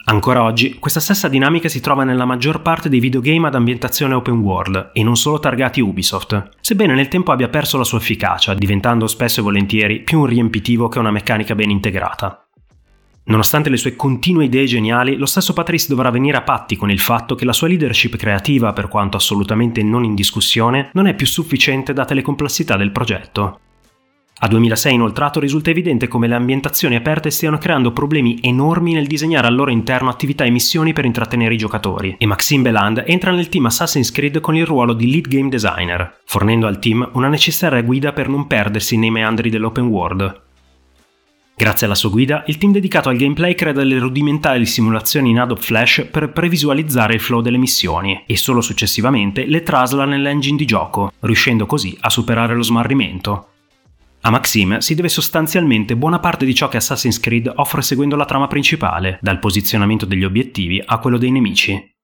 Ancora 0.09 0.45
oggi, 0.45 0.77
questa 0.79 1.01
stessa 1.01 1.27
dinamica 1.27 1.69
si 1.69 1.81
trova 1.81 2.05
nella 2.05 2.25
maggior 2.25 2.63
parte 2.63 2.89
dei 2.89 3.01
videogame 3.01 3.49
ad 3.49 3.57
ambientazione 3.57 4.15
open 4.15 4.39
world 4.39 4.91
e 4.93 5.03
non 5.03 5.17
solo 5.17 5.41
targati 5.41 5.81
Ubisoft, 5.81 6.51
sebbene 6.61 6.95
nel 6.95 7.09
tempo 7.09 7.33
abbia 7.33 7.49
perso 7.49 7.77
la 7.77 7.83
sua 7.83 7.99
efficacia, 7.99 8.55
diventando 8.55 9.09
spesso 9.09 9.41
e 9.41 9.43
volentieri 9.43 10.03
più 10.03 10.21
un 10.21 10.27
riempitivo 10.27 10.89
che 10.89 11.01
una 11.01 11.11
meccanica 11.11 11.57
ben 11.57 11.71
integrata. 11.71 12.46
Nonostante 13.29 13.71
le 13.71 13.77
sue 13.77 13.97
continue 13.97 14.45
idee 14.45 14.67
geniali, 14.67 15.17
lo 15.17 15.27
stesso 15.27 15.53
Patrice 15.53 15.87
dovrà 15.89 16.11
venire 16.11 16.37
a 16.37 16.43
patti 16.43 16.77
con 16.77 16.91
il 16.91 17.01
fatto 17.01 17.35
che 17.35 17.45
la 17.45 17.53
sua 17.53 17.67
leadership 17.67 18.15
creativa, 18.15 18.73
per 18.73 18.87
quanto 18.87 19.17
assolutamente 19.17 19.83
non 19.83 20.05
in 20.05 20.15
discussione, 20.15 20.91
non 20.93 21.09
è 21.09 21.15
più 21.15 21.27
sufficiente 21.27 21.93
date 21.93 22.15
le 22.15 22.23
complessità 22.23 22.77
del 22.77 22.93
progetto. 22.93 23.61
A 24.41 24.49
2006 24.49 24.95
inoltrato 24.95 25.41
risulta 25.41 25.71
evidente 25.71 26.09
come 26.09 26.29
le 26.29 26.35
ambientazioni 26.35 26.95
aperte 26.95 27.31
stiano 27.31 27.59
creando 27.59 27.91
problemi 27.91 28.39
enormi 28.43 28.93
nel 28.93 29.07
disegnare 29.07 29.47
al 29.49 29.55
loro 29.55 29.71
interno 29.71 30.11
attività 30.11 30.45
e 30.45 30.51
missioni 30.51 30.93
per 30.93 31.07
intrattenere 31.07 31.55
i 31.55 31.59
giocatori, 31.59 32.15
e 32.19 32.27
Maxime 32.27 32.63
Beland 32.63 33.03
entra 33.07 33.33
nel 33.33 33.49
team 33.49 33.67
Assassin's 33.67 34.13
Creed 34.13 34.41
con 34.41 34.55
il 34.55 34.67
ruolo 34.67 34.93
di 34.93 35.11
lead 35.11 35.27
game 35.27 35.49
designer, 35.49 36.21
fornendo 36.27 36.67
al 36.67 36.79
team 36.79 37.09
una 37.15 37.29
necessaria 37.29 37.81
guida 37.81 38.13
per 38.13 38.29
non 38.29 38.47
perdersi 38.47 38.97
nei 38.97 39.11
meandri 39.11 39.49
dell'open 39.49 39.87
world, 39.87 40.45
Grazie 41.59 41.87
alla 41.87 41.95
sua 41.95 42.11
guida, 42.11 42.45
il 42.49 42.59
team 42.59 42.71
dedicato 42.71 43.09
al 43.09 43.17
gameplay 43.17 43.55
crea 43.55 43.73
delle 43.73 43.99
rudimentali 43.99 44.67
simulazioni 44.67 45.31
in 45.31 45.41
Adobe 45.41 45.63
Flash 45.63 46.07
per 46.11 46.31
previsualizzare 46.31 47.15
il 47.15 47.21
flow 47.21 47.41
delle 47.41 47.57
missioni 47.57 48.25
e 48.27 48.37
solo 48.37 48.61
successivamente 48.61 49.47
le 49.47 49.63
trasla 49.63 50.05
nell'engine 50.05 50.59
di 50.59 50.67
gioco, 50.67 51.13
riuscendo 51.21 51.65
così 51.65 51.97
a 52.01 52.11
superare 52.11 52.55
lo 52.55 52.63
smarrimento. 52.63 53.49
A 54.21 54.31
Maxim 54.31 54.79
si 54.79 54.95
deve 54.95 55.09
sostanzialmente 55.09 55.97
buona 55.97 56.19
parte 56.19 56.45
di 56.45 56.55
ciò 56.55 56.69
che 56.69 56.77
Assassin's 56.77 57.19
Creed 57.19 57.51
offre 57.57 57.81
seguendo 57.81 58.17
la 58.17 58.27
trama 58.27 58.49
principale, 58.49 59.19
dal 59.23 59.39
posizionamento 59.39 60.05
degli 60.05 60.25
obiettivi 60.25 60.83
a 60.85 60.99
quello 60.99 61.17
dei 61.17 61.31
nemici. 61.31 61.96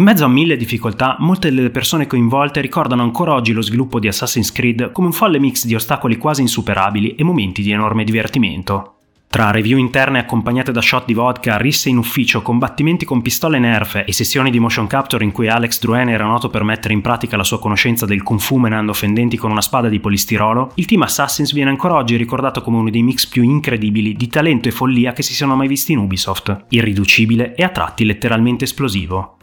In 0.00 0.06
mezzo 0.06 0.24
a 0.24 0.28
mille 0.28 0.56
difficoltà, 0.56 1.16
molte 1.18 1.52
delle 1.52 1.68
persone 1.68 2.06
coinvolte 2.06 2.62
ricordano 2.62 3.02
ancora 3.02 3.34
oggi 3.34 3.52
lo 3.52 3.60
sviluppo 3.60 4.00
di 4.00 4.08
Assassin's 4.08 4.50
Creed 4.50 4.92
come 4.92 5.08
un 5.08 5.12
folle 5.12 5.38
mix 5.38 5.66
di 5.66 5.74
ostacoli 5.74 6.16
quasi 6.16 6.40
insuperabili 6.40 7.16
e 7.16 7.22
momenti 7.22 7.60
di 7.60 7.70
enorme 7.70 8.04
divertimento. 8.04 8.94
Tra 9.28 9.50
review 9.50 9.76
interne 9.76 10.20
accompagnate 10.20 10.72
da 10.72 10.80
shot 10.80 11.04
di 11.04 11.12
vodka, 11.12 11.58
risse 11.58 11.90
in 11.90 11.98
ufficio, 11.98 12.40
combattimenti 12.40 13.04
con 13.04 13.20
pistole 13.20 13.58
nerfe 13.58 14.06
e 14.06 14.14
sessioni 14.14 14.50
di 14.50 14.58
motion 14.58 14.86
capture 14.86 15.22
in 15.22 15.32
cui 15.32 15.48
Alex 15.48 15.78
Druen 15.80 16.08
era 16.08 16.24
noto 16.24 16.48
per 16.48 16.64
mettere 16.64 16.94
in 16.94 17.02
pratica 17.02 17.36
la 17.36 17.44
sua 17.44 17.60
conoscenza 17.60 18.06
del 18.06 18.22
kung 18.22 18.40
fu 18.40 18.56
menando 18.56 18.92
offendenti 18.92 19.36
con 19.36 19.50
una 19.50 19.60
spada 19.60 19.90
di 19.90 20.00
polistirolo, 20.00 20.72
il 20.76 20.86
team 20.86 21.02
Assassins 21.02 21.52
viene 21.52 21.68
ancora 21.68 21.96
oggi 21.96 22.16
ricordato 22.16 22.62
come 22.62 22.78
uno 22.78 22.88
dei 22.88 23.02
mix 23.02 23.26
più 23.26 23.42
incredibili 23.42 24.14
di 24.14 24.28
talento 24.28 24.66
e 24.66 24.72
follia 24.72 25.12
che 25.12 25.22
si 25.22 25.34
siano 25.34 25.56
mai 25.56 25.68
visti 25.68 25.92
in 25.92 25.98
Ubisoft, 25.98 26.64
irriducibile 26.70 27.54
e 27.54 27.62
a 27.62 27.68
tratti 27.68 28.06
letteralmente 28.06 28.64
esplosivo. 28.64 29.34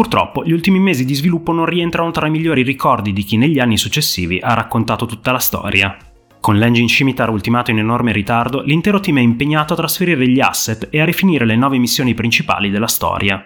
Purtroppo 0.00 0.46
gli 0.46 0.52
ultimi 0.52 0.78
mesi 0.78 1.04
di 1.04 1.12
sviluppo 1.12 1.52
non 1.52 1.66
rientrano 1.66 2.10
tra 2.10 2.26
i 2.26 2.30
migliori 2.30 2.62
ricordi 2.62 3.12
di 3.12 3.22
chi 3.22 3.36
negli 3.36 3.58
anni 3.58 3.76
successivi 3.76 4.38
ha 4.42 4.54
raccontato 4.54 5.04
tutta 5.04 5.30
la 5.30 5.38
storia. 5.38 5.94
Con 6.40 6.56
l'engine 6.56 6.86
Scimitar 6.86 7.28
ultimato 7.28 7.70
in 7.70 7.80
enorme 7.80 8.10
ritardo, 8.10 8.62
l'intero 8.62 8.98
team 8.98 9.18
è 9.18 9.20
impegnato 9.20 9.74
a 9.74 9.76
trasferire 9.76 10.26
gli 10.26 10.40
asset 10.40 10.88
e 10.90 11.02
a 11.02 11.04
rifinire 11.04 11.44
le 11.44 11.54
nove 11.54 11.76
missioni 11.76 12.14
principali 12.14 12.70
della 12.70 12.86
storia. 12.86 13.44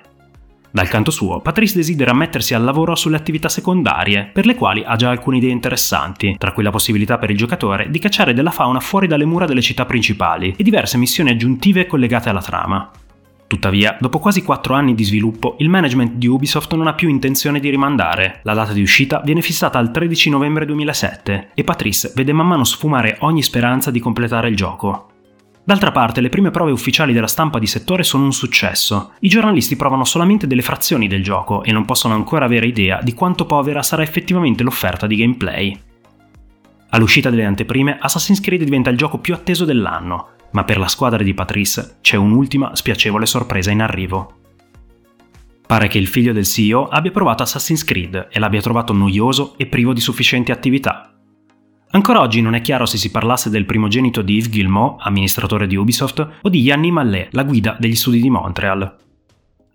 Dal 0.71 0.87
canto 0.87 1.11
suo, 1.11 1.41
Patrice 1.41 1.75
desidera 1.75 2.15
mettersi 2.15 2.55
al 2.55 2.63
lavoro 2.63 2.95
sulle 2.95 3.17
attività 3.17 3.49
secondarie, 3.49 4.31
per 4.33 4.47
le 4.47 4.55
quali 4.55 4.85
ha 4.87 4.95
già 4.95 5.11
alcune 5.11 5.39
idee 5.39 5.51
interessanti, 5.51 6.37
tra 6.39 6.53
cui 6.53 6.63
la 6.63 6.71
possibilità 6.71 7.19
per 7.19 7.31
il 7.31 7.37
giocatore 7.37 7.91
di 7.91 7.99
cacciare 7.99 8.33
della 8.33 8.53
fauna 8.53 8.79
fuori 8.79 9.09
dalle 9.09 9.25
mura 9.25 9.47
delle 9.47 9.61
città 9.61 9.87
principali 9.87 10.55
e 10.57 10.63
diverse 10.63 10.99
missioni 10.99 11.31
aggiuntive 11.31 11.87
collegate 11.87 12.29
alla 12.29 12.41
trama. 12.41 12.91
Tuttavia, 13.47 13.97
dopo 14.01 14.19
quasi 14.19 14.43
4 14.43 14.75
anni 14.75 14.95
di 14.95 15.05
sviluppo, 15.05 15.57
il 15.59 15.69
management 15.69 16.15
di 16.15 16.27
Ubisoft 16.27 16.75
non 16.75 16.87
ha 16.87 16.95
più 16.95 17.09
intenzione 17.09 17.61
di 17.61 17.71
rimandare. 17.71 18.41
La 18.43 18.55
data 18.55 18.73
di 18.73 18.83
uscita 18.83 19.21
viene 19.25 19.43
fissata 19.43 19.79
al 19.79 19.91
13 19.91 20.31
novembre 20.31 20.65
2007 20.65 21.51
e 21.55 21.65
Patrice 21.65 22.13
vede 22.15 22.33
man 22.33 22.47
mano 22.47 22.65
sfumare 22.65 23.17
ogni 23.21 23.43
speranza 23.43 23.91
di 23.91 24.01
completare 24.01 24.49
il 24.49 24.57
gioco. 24.57 25.11
D'altra 25.67 25.93
parte, 25.93 26.21
le 26.21 26.29
prime 26.29 26.51
prove 26.51 26.73
ufficiali 26.73 27.15
della 27.15 27.27
stampa 27.27 27.59
di 27.59 27.67
settore 27.67 28.03
sono 28.03 28.25
un 28.25 28.33
successo. 28.33 29.13
I 29.21 29.29
giornalisti 29.29 29.77
provano 29.77 30.05
solamente 30.05 30.47
delle 30.47 30.61
frazioni 30.61 31.07
del 31.07 31.23
gioco 31.23 31.63
e 31.63 31.73
non 31.73 31.87
possono 31.87 32.13
ancora 32.15 32.45
avere 32.45 32.67
idea 32.67 33.01
di 33.03 33.15
quanto 33.15 33.47
povera 33.47 33.83
sarà 33.83 34.03
effettivamente 34.03 34.63
l'offerta 34.63 35.07
di 35.07 35.17
gameplay. 35.17 35.81
All'uscita 36.91 37.31
delle 37.31 37.45
anteprime, 37.45 37.97
Assassin's 37.99 38.41
Creed 38.41 38.63
diventa 38.63 38.91
il 38.91 38.99
gioco 38.99 39.19
più 39.19 39.33
atteso 39.33 39.65
dell'anno, 39.65 40.34
ma 40.55 40.65
per 40.65 40.79
la 40.79 40.89
squadra 40.89 41.23
di 41.23 41.35
Patrice 41.35 41.99
c'è 42.01 42.17
un'ultima 42.17 42.75
spiacevole 42.75 43.27
sorpresa 43.27 43.71
in 43.71 43.83
arrivo. 43.83 44.41
Pare 45.67 45.89
che 45.89 45.99
il 45.99 46.07
figlio 46.07 46.33
del 46.33 46.47
CEO 46.47 46.89
abbia 46.89 47.11
provato 47.11 47.43
Assassin's 47.43 47.85
Creed 47.85 48.29
e 48.31 48.39
l'abbia 48.39 48.61
trovato 48.61 48.93
noioso 48.93 49.55
e 49.57 49.67
privo 49.67 49.93
di 49.93 50.01
sufficienti 50.01 50.53
attività. 50.53 51.13
Ancora 51.91 52.21
oggi 52.21 52.41
non 52.41 52.55
è 52.55 52.61
chiaro 52.61 52.87
se 52.87 52.99
si 52.99 53.11
parlasse 53.11 53.51
del 53.51 53.65
primogenito 53.65 54.23
di 54.23 54.35
Yves 54.35 54.51
Guillemot, 54.51 54.97
amministratore 55.01 55.67
di 55.67 55.77
Ubisoft, 55.77 56.29
o 56.43 56.49
di 56.49 56.61
Yanni 56.61 56.91
Mallet, 56.91 57.33
la 57.33 57.45
guida 57.45 57.77
degli 57.79 57.95
studi 57.95 58.21
di 58.21 58.31
Montreal. 58.31 59.04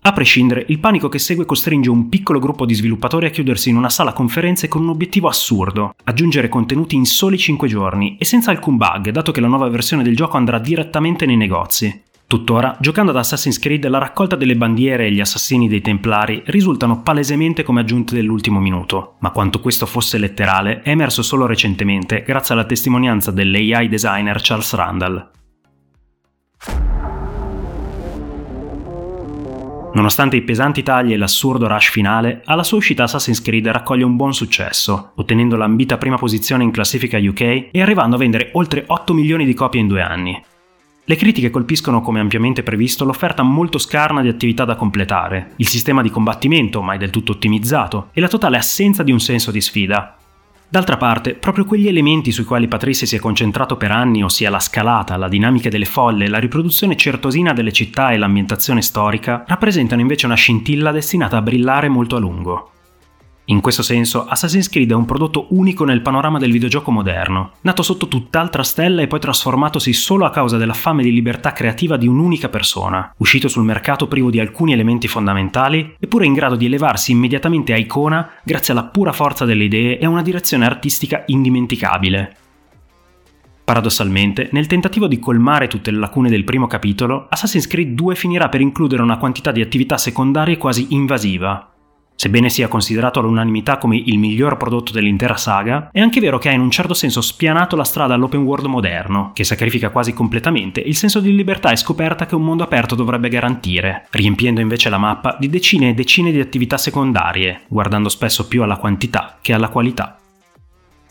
A 0.02 0.14
prescindere, 0.14 0.64
il 0.70 0.80
panico 0.80 1.10
che 1.10 1.20
segue 1.20 1.46
costringe 1.46 1.90
un 1.90 2.08
piccolo 2.08 2.40
gruppo 2.40 2.66
di 2.66 2.74
sviluppatori 2.74 3.26
a 3.26 3.30
chiudersi 3.30 3.70
in 3.70 3.76
una 3.76 3.90
sala 3.90 4.14
conferenze 4.14 4.70
con 4.70 4.82
un 4.82 4.90
obiettivo 4.90 5.28
assurdo, 5.28 5.94
aggiungere 6.06 6.48
contenuti 6.48 6.96
in 6.96 7.06
soli 7.06 7.38
5 7.38 7.68
giorni 7.68 8.16
e 8.18 8.24
senza 8.24 8.50
alcun 8.50 8.78
bug, 8.78 9.10
dato 9.10 9.34
che 9.34 9.42
la 9.42 9.48
nuova 9.48 9.68
versione 9.68 10.02
del 10.02 10.16
gioco 10.16 10.38
andrà 10.38 10.58
direttamente 10.58 11.26
nei 11.26 11.36
negozi. 11.36 12.04
Tuttora, 12.28 12.78
giocando 12.80 13.12
ad 13.12 13.18
Assassin's 13.18 13.60
Creed, 13.60 13.86
la 13.88 13.98
raccolta 13.98 14.38
delle 14.38 14.56
bandiere 14.56 15.08
e 15.08 15.12
gli 15.12 15.20
assassini 15.20 15.68
dei 15.68 15.82
Templari 15.82 16.44
risultano 16.46 17.02
palesemente 17.02 17.64
come 17.64 17.82
aggiunte 17.82 18.16
dell'ultimo 18.16 18.60
minuto, 18.60 19.16
ma 19.20 19.32
quanto 19.32 19.60
questo 19.60 19.86
fosse 19.86 20.18
letterale 20.18 20.82
è 20.82 20.92
emerso 20.92 21.24
solo 21.24 21.46
recentemente 21.46 22.24
grazie 22.26 22.54
alla 22.54 22.66
testimonianza 22.66 23.32
dell'AI 23.32 23.90
designer 23.90 24.40
Charles 24.42 24.74
Randall. 24.76 25.32
Nonostante 29.92 30.36
i 30.36 30.44
pesanti 30.44 30.84
tagli 30.84 31.14
e 31.14 31.18
l'assurdo 31.18 31.68
rush 31.68 31.90
finale, 31.90 32.42
alla 32.46 32.64
sua 32.64 32.78
uscita 32.78 33.04
Assassin's 33.04 33.42
Creed 33.42 33.68
raccoglie 33.68 34.04
un 34.04 34.16
buon 34.16 34.34
successo, 34.34 35.12
ottenendo 35.16 35.56
l'ambita 35.56 35.98
prima 35.98 36.16
posizione 36.16 36.64
in 36.64 36.72
classifica 36.72 37.18
UK 37.18 37.70
e 37.72 37.82
arrivando 37.82 38.16
a 38.16 38.20
vendere 38.20 38.50
oltre 38.54 38.84
8 38.86 39.14
milioni 39.14 39.46
di 39.46 39.54
copie 39.54 39.82
in 39.82 39.88
due 39.88 40.02
anni. 40.02 40.42
Le 41.04 41.16
critiche 41.16 41.50
colpiscono 41.50 42.02
come 42.02 42.20
ampiamente 42.20 42.62
previsto 42.62 43.04
l'offerta 43.04 43.42
molto 43.42 43.80
scarna 43.80 44.22
di 44.22 44.28
attività 44.28 44.64
da 44.64 44.76
completare, 44.76 45.54
il 45.56 45.68
sistema 45.68 46.04
di 46.04 46.12
combattimento 46.12 46.84
mai 46.84 47.00
del 47.00 47.10
tutto 47.10 47.32
ottimizzato 47.32 48.10
e 48.14 48.22
la 48.22 48.28
totale 48.28 48.58
assenza 48.58 49.02
di 49.02 49.12
un 49.12 49.20
senso 49.20 49.50
di 49.50 49.60
sfida. 49.60 50.19
D'altra 50.72 50.98
parte, 50.98 51.34
proprio 51.34 51.66
quegli 51.66 51.88
elementi 51.88 52.32
sui 52.32 52.44
quali 52.44 52.68
Patrice 52.68 53.08
si 53.08 53.16
è 53.16 53.20
concentrato 53.20 53.76
per 53.76 53.90
anni, 53.90 54.24
ossia 54.24 54.52
la 54.52 54.60
scalata, 54.60 55.18
la 55.18 55.28
dinamica 55.28 55.68
delle 55.68 55.86
folle, 55.86 56.28
la 56.28 56.38
riproduzione 56.38 56.96
certosina 56.96 57.54
delle 57.54 57.72
città 57.72 58.12
e 58.12 58.18
l'ambientazione 58.18 58.84
storica, 58.84 59.46
rappresentano 59.48 60.02
invece 60.02 60.28
una 60.28 60.36
scintilla 60.36 60.92
destinata 60.92 61.38
a 61.38 61.42
brillare 61.42 61.90
molto 61.90 62.18
a 62.18 62.20
lungo. 62.20 62.72
In 63.50 63.62
questo 63.62 63.82
senso, 63.82 64.28
Assassin's 64.28 64.70
Creed 64.70 64.92
è 64.92 64.96
un 64.96 65.06
prodotto 65.06 65.48
unico 65.50 65.84
nel 65.84 66.04
panorama 66.04 66.38
del 66.38 66.52
videogioco 66.52 66.92
moderno, 66.92 67.54
nato 67.62 67.82
sotto 67.82 68.08
tutt'altra 68.08 68.62
stella 68.62 69.02
e 69.02 69.08
poi 69.08 69.20
trasformatosi 69.20 69.92
solo 69.92 70.26
a 70.26 70.30
causa 70.30 70.58
della 70.58 70.74
fame 70.74 71.02
di 71.02 71.12
libertà 71.12 71.52
creativa 71.52 71.98
di 71.98 72.08
un'unica 72.08 72.48
persona, 72.50 73.12
uscito 73.18 73.48
sul 73.48 73.64
mercato 73.64 74.08
privo 74.08 74.30
di 74.30 74.40
alcuni 74.40 74.74
elementi 74.74 75.08
fondamentali, 75.08 75.96
eppure 76.00 76.28
in 76.28 76.34
grado 76.34 76.56
di 76.56 76.68
elevarsi 76.68 77.12
immediatamente 77.12 77.74
a 77.74 77.78
icona 77.78 78.34
grazie 78.44 78.74
alla 78.74 78.86
pura 78.86 79.14
forza 79.14 79.46
delle 79.46 79.64
idee 79.64 79.98
e 79.98 80.06
a 80.06 80.10
una 80.10 80.22
direzione 80.22 80.66
artistica 80.66 81.24
indimenticabile. 81.26 82.36
Paradossalmente, 83.64 84.50
nel 84.52 84.68
tentativo 84.68 85.08
di 85.08 85.18
colmare 85.18 85.68
tutte 85.68 85.90
le 85.90 85.98
lacune 85.98 86.30
del 86.30 86.44
primo 86.44 86.66
capitolo, 86.66 87.26
Assassin's 87.30 87.68
Creed 87.68 87.94
2 87.94 88.14
finirà 88.16 88.50
per 88.50 88.62
includere 88.62 89.02
una 89.02 89.18
quantità 89.18 89.52
di 89.52 89.62
attività 89.62 89.98
secondarie 89.98 90.58
quasi 90.58 90.88
invasiva, 90.90 91.69
Sebbene 92.20 92.50
sia 92.50 92.68
considerato 92.68 93.22
all'unanimità 93.22 93.78
come 93.78 93.96
il 93.96 94.20
miglior 94.20 94.58
prodotto 94.58 94.92
dell'intera 94.92 95.38
saga, 95.38 95.88
è 95.90 96.02
anche 96.02 96.20
vero 96.20 96.38
che 96.38 96.50
ha 96.50 96.52
in 96.52 96.60
un 96.60 96.70
certo 96.70 96.94
senso 96.94 97.22
spianato 97.22 97.78
la 97.78 97.86
strada 97.86 98.14
all'open 98.14 98.42
world 98.42 98.66
moderno, 98.66 99.32
che 99.34 99.46
sacrifica 99.46 99.90
quasi 99.90 100.12
completamente 100.12 100.82
il 100.82 100.98
senso 100.98 101.22
di 101.22 101.34
libertà 101.34 101.72
e 101.72 101.78
scoperta 101.78 102.26
che 102.26 102.36
un 102.36 102.44
mondo 102.44 102.64
aperto 102.64 102.94
dovrebbe 102.94 103.30
garantire, 103.30 104.08
riempiendo 104.10 104.60
invece 104.60 104.90
la 104.90 104.98
mappa 104.98 105.38
di 105.40 105.48
decine 105.48 105.92
e 105.92 105.94
decine 105.94 106.34
di 106.34 106.42
attività 106.42 106.76
secondarie, 106.76 107.62
guardando 107.70 108.10
spesso 108.10 108.50
più 108.50 108.64
alla 108.64 108.76
quantità 108.76 109.38
che 109.42 109.54
alla 109.54 109.70
qualità. 109.70 110.19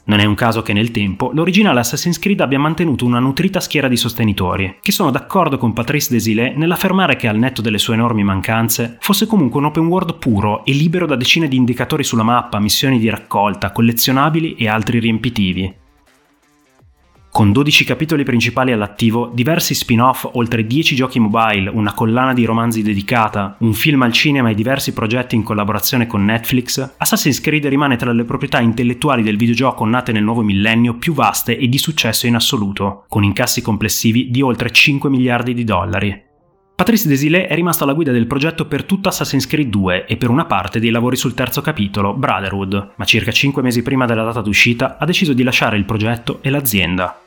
Non 0.09 0.21
è 0.21 0.25
un 0.25 0.35
caso 0.35 0.63
che 0.63 0.73
nel 0.73 0.91
tempo 0.91 1.33
l'originale 1.35 1.81
Assassin's 1.81 2.19
Creed 2.19 2.41
abbia 2.41 2.59
mantenuto 2.59 3.05
una 3.05 3.19
nutrita 3.19 3.61
schiera 3.61 3.89
di 3.89 3.97
sostenitori, 3.97 4.79
che 4.81 4.91
sono 4.91 5.11
d'accordo 5.11 5.59
con 5.59 5.75
Patrice 5.75 6.09
Desilets 6.11 6.57
nell'affermare 6.57 7.17
che 7.17 7.29
al 7.29 7.37
netto 7.37 7.61
delle 7.61 7.77
sue 7.77 7.93
enormi 7.93 8.25
mancanze, 8.25 8.97
fosse 9.01 9.27
comunque 9.27 9.61
un 9.61 9.67
open 9.67 9.87
world 9.87 10.17
puro 10.17 10.65
e 10.65 10.73
libero 10.73 11.05
da 11.05 11.15
decine 11.15 11.47
di 11.47 11.57
indicatori 11.57 12.05
sulla 12.05 12.23
mappa, 12.23 12.59
missioni 12.59 12.99
di 12.99 13.11
raccolta, 13.11 13.71
collezionabili 13.71 14.55
e 14.55 14.67
altri 14.67 14.99
riempitivi, 14.99 15.75
con 17.39 17.53
12 17.53 17.85
capitoli 17.85 18.25
principali 18.25 18.73
all'attivo, 18.73 19.31
diversi 19.33 19.73
spin-off, 19.73 20.29
oltre 20.33 20.67
10 20.67 20.97
giochi 20.97 21.21
mobile, 21.21 21.71
una 21.73 21.95
collana 21.95 22.33
di 22.33 22.45
romanzi 22.45 22.83
dedicata, 22.83 23.55
un 23.61 23.75
film 23.75 24.03
al 24.03 24.11
cinema 24.11 24.51
e 24.51 24.57
diversi 24.57 24.93
progetti 24.93 25.37
in 25.37 25.45
collaborazione 25.45 26.09
con 26.09 26.25
Netflix, 26.25 26.95
Assassin's 26.97 27.41
Creed 27.41 27.65
rimane 27.67 27.95
tra 27.95 28.11
le 28.11 28.25
proprietà 28.25 28.59
intellettuali 28.59 29.23
del 29.23 29.37
videogioco 29.37 29.85
nate 29.85 30.11
nel 30.11 30.25
nuovo 30.25 30.43
millennio 30.43 30.95
più 30.95 31.15
vaste 31.15 31.57
e 31.57 31.69
di 31.69 31.79
successo 31.79 32.27
in 32.27 32.35
assoluto, 32.35 33.05
con 33.07 33.23
incassi 33.23 33.63
complessivi 33.63 34.33
di 34.33 34.43
oltre 34.43 34.73
5 34.73 35.09
miliardi 35.09 35.55
di 35.55 35.63
dollari. 35.63 36.23
Patrice 36.75 37.07
Desilets 37.07 37.51
è 37.51 37.55
rimasto 37.55 37.85
alla 37.85 37.93
guida 37.93 38.11
del 38.11 38.27
progetto 38.27 38.67
per 38.67 38.83
tutta 38.83 39.11
Assassin's 39.11 39.47
Creed 39.47 39.69
2 39.69 40.07
e 40.07 40.17
per 40.17 40.31
una 40.31 40.47
parte 40.47 40.81
dei 40.81 40.91
lavori 40.91 41.15
sul 41.15 41.35
terzo 41.35 41.61
capitolo, 41.61 42.15
Brotherhood, 42.15 42.95
ma 42.97 43.05
circa 43.05 43.31
5 43.31 43.63
mesi 43.63 43.83
prima 43.83 44.07
della 44.07 44.25
data 44.25 44.41
d'uscita 44.41 44.97
ha 44.99 45.05
deciso 45.05 45.35
di 45.35 45.45
lasciare 45.45 45.77
il 45.77 45.85
progetto 45.85 46.41
e 46.43 46.51
l'azienda. 46.51 47.21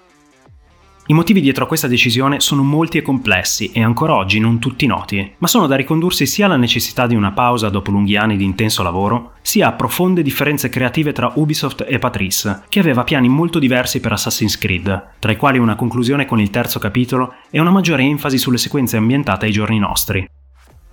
I 1.11 1.13
motivi 1.13 1.41
dietro 1.41 1.65
a 1.65 1.67
questa 1.67 1.89
decisione 1.89 2.39
sono 2.39 2.63
molti 2.63 2.97
e 2.97 3.01
complessi 3.01 3.69
e 3.73 3.83
ancora 3.83 4.15
oggi 4.15 4.39
non 4.39 4.59
tutti 4.59 4.85
noti, 4.85 5.33
ma 5.39 5.47
sono 5.47 5.67
da 5.67 5.75
ricondursi 5.75 6.25
sia 6.25 6.45
alla 6.45 6.55
necessità 6.55 7.05
di 7.05 7.15
una 7.15 7.33
pausa 7.33 7.67
dopo 7.67 7.91
lunghi 7.91 8.15
anni 8.15 8.37
di 8.37 8.45
intenso 8.45 8.81
lavoro, 8.81 9.33
sia 9.41 9.67
a 9.67 9.73
profonde 9.73 10.21
differenze 10.21 10.69
creative 10.69 11.11
tra 11.11 11.33
Ubisoft 11.35 11.85
e 11.85 11.99
Patrice, 11.99 12.63
che 12.69 12.79
aveva 12.79 13.03
piani 13.03 13.27
molto 13.27 13.59
diversi 13.59 13.99
per 13.99 14.13
Assassin's 14.13 14.57
Creed, 14.57 15.15
tra 15.19 15.33
i 15.33 15.35
quali 15.35 15.57
una 15.57 15.75
conclusione 15.75 16.25
con 16.25 16.39
il 16.39 16.49
terzo 16.49 16.79
capitolo 16.79 17.33
e 17.49 17.59
una 17.59 17.71
maggiore 17.71 18.03
enfasi 18.03 18.37
sulle 18.37 18.57
sequenze 18.57 18.95
ambientate 18.95 19.47
ai 19.47 19.51
giorni 19.51 19.79
nostri. 19.79 20.25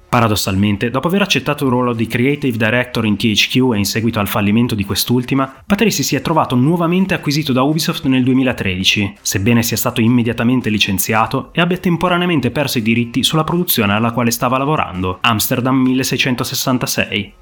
Paradossalmente, 0.08 0.90
dopo 0.90 1.08
aver 1.08 1.20
accettato 1.20 1.64
il 1.64 1.70
ruolo 1.70 1.92
di 1.92 2.06
Creative 2.06 2.56
Director 2.56 3.04
in 3.04 3.16
THQ 3.16 3.74
e 3.74 3.78
in 3.78 3.84
seguito 3.84 4.18
al 4.20 4.26
fallimento 4.26 4.74
di 4.74 4.84
quest'ultima, 4.84 5.62
Patrici 5.66 6.02
si 6.02 6.16
è 6.16 6.22
trovato 6.22 6.56
nuovamente 6.56 7.12
acquisito 7.12 7.52
da 7.52 7.62
Ubisoft 7.62 8.06
nel 8.06 8.22
2013, 8.22 9.16
sebbene 9.20 9.62
sia 9.62 9.76
stato 9.76 10.00
immediatamente 10.00 10.70
licenziato 10.70 11.50
e 11.52 11.60
abbia 11.60 11.76
temporaneamente 11.76 12.50
perso 12.50 12.78
i 12.78 12.82
diritti 12.82 13.22
sulla 13.22 13.44
produzione 13.44 13.92
alla 13.92 14.12
quale 14.12 14.30
stava 14.30 14.56
lavorando, 14.56 15.18
Amsterdam 15.20 15.76
1666. 15.76 17.32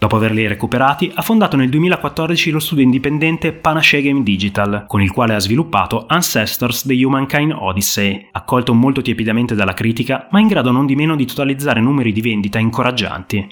Dopo 0.00 0.16
averli 0.16 0.46
recuperati, 0.46 1.12
ha 1.14 1.20
fondato 1.20 1.58
nel 1.58 1.68
2014 1.68 2.50
lo 2.50 2.58
studio 2.58 2.82
indipendente 2.82 3.52
Panache 3.52 4.00
Game 4.00 4.22
Digital, 4.22 4.84
con 4.86 5.02
il 5.02 5.10
quale 5.12 5.34
ha 5.34 5.38
sviluppato 5.38 6.06
Ancestors 6.08 6.86
The 6.86 7.04
Humankind 7.04 7.52
Odyssey, 7.52 8.28
accolto 8.32 8.72
molto 8.72 9.02
tiepidamente 9.02 9.54
dalla 9.54 9.74
critica, 9.74 10.26
ma 10.30 10.40
in 10.40 10.46
grado 10.46 10.70
non 10.70 10.86
di 10.86 10.96
meno 10.96 11.16
di 11.16 11.26
totalizzare 11.26 11.82
numeri 11.82 12.12
di 12.12 12.22
vendita 12.22 12.58
incoraggianti. 12.58 13.46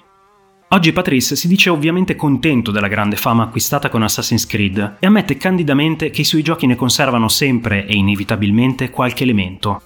Oggi 0.70 0.92
Patrice 0.94 1.36
si 1.36 1.48
dice 1.48 1.68
ovviamente 1.68 2.16
contento 2.16 2.70
della 2.70 2.88
grande 2.88 3.16
fama 3.16 3.42
acquistata 3.42 3.90
con 3.90 4.02
Assassin's 4.02 4.46
Creed 4.46 4.96
e 5.00 5.06
ammette 5.06 5.36
candidamente 5.36 6.08
che 6.08 6.22
i 6.22 6.24
suoi 6.24 6.40
giochi 6.40 6.66
ne 6.66 6.76
conservano 6.76 7.28
sempre 7.28 7.86
e 7.86 7.94
inevitabilmente 7.94 8.88
qualche 8.88 9.24
elemento, 9.24 9.82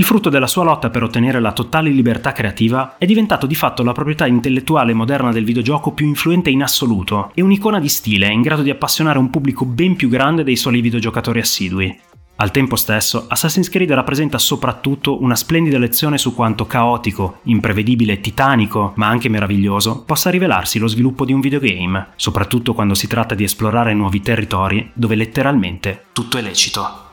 il 0.00 0.06
frutto 0.06 0.30
della 0.30 0.46
sua 0.46 0.64
lotta 0.64 0.88
per 0.88 1.02
ottenere 1.02 1.40
la 1.40 1.52
totale 1.52 1.90
libertà 1.90 2.32
creativa 2.32 2.96
è 2.96 3.04
diventato 3.04 3.46
di 3.46 3.54
fatto 3.54 3.82
la 3.82 3.92
proprietà 3.92 4.26
intellettuale 4.26 4.94
moderna 4.94 5.30
del 5.30 5.44
videogioco 5.44 5.92
più 5.92 6.06
influente 6.06 6.48
in 6.48 6.62
assoluto 6.62 7.30
e 7.34 7.42
un'icona 7.42 7.78
di 7.78 7.90
stile 7.90 8.28
in 8.28 8.40
grado 8.40 8.62
di 8.62 8.70
appassionare 8.70 9.18
un 9.18 9.28
pubblico 9.28 9.66
ben 9.66 9.96
più 9.96 10.08
grande 10.08 10.42
dei 10.42 10.56
soli 10.56 10.80
videogiocatori 10.80 11.40
assidui. 11.40 12.00
Al 12.36 12.50
tempo 12.50 12.76
stesso, 12.76 13.26
Assassin's 13.28 13.68
Creed 13.68 13.92
rappresenta 13.92 14.38
soprattutto 14.38 15.22
una 15.22 15.36
splendida 15.36 15.76
lezione 15.76 16.16
su 16.16 16.34
quanto 16.34 16.64
caotico, 16.64 17.40
imprevedibile 17.42 18.20
titanico, 18.20 18.94
ma 18.96 19.08
anche 19.08 19.28
meraviglioso, 19.28 20.04
possa 20.04 20.30
rivelarsi 20.30 20.78
lo 20.78 20.86
sviluppo 20.86 21.26
di 21.26 21.34
un 21.34 21.40
videogame, 21.40 22.12
soprattutto 22.16 22.72
quando 22.72 22.94
si 22.94 23.06
tratta 23.06 23.34
di 23.34 23.44
esplorare 23.44 23.92
nuovi 23.92 24.22
territori 24.22 24.90
dove 24.94 25.14
letteralmente 25.14 26.06
tutto 26.14 26.38
è 26.38 26.40
lecito. 26.40 27.08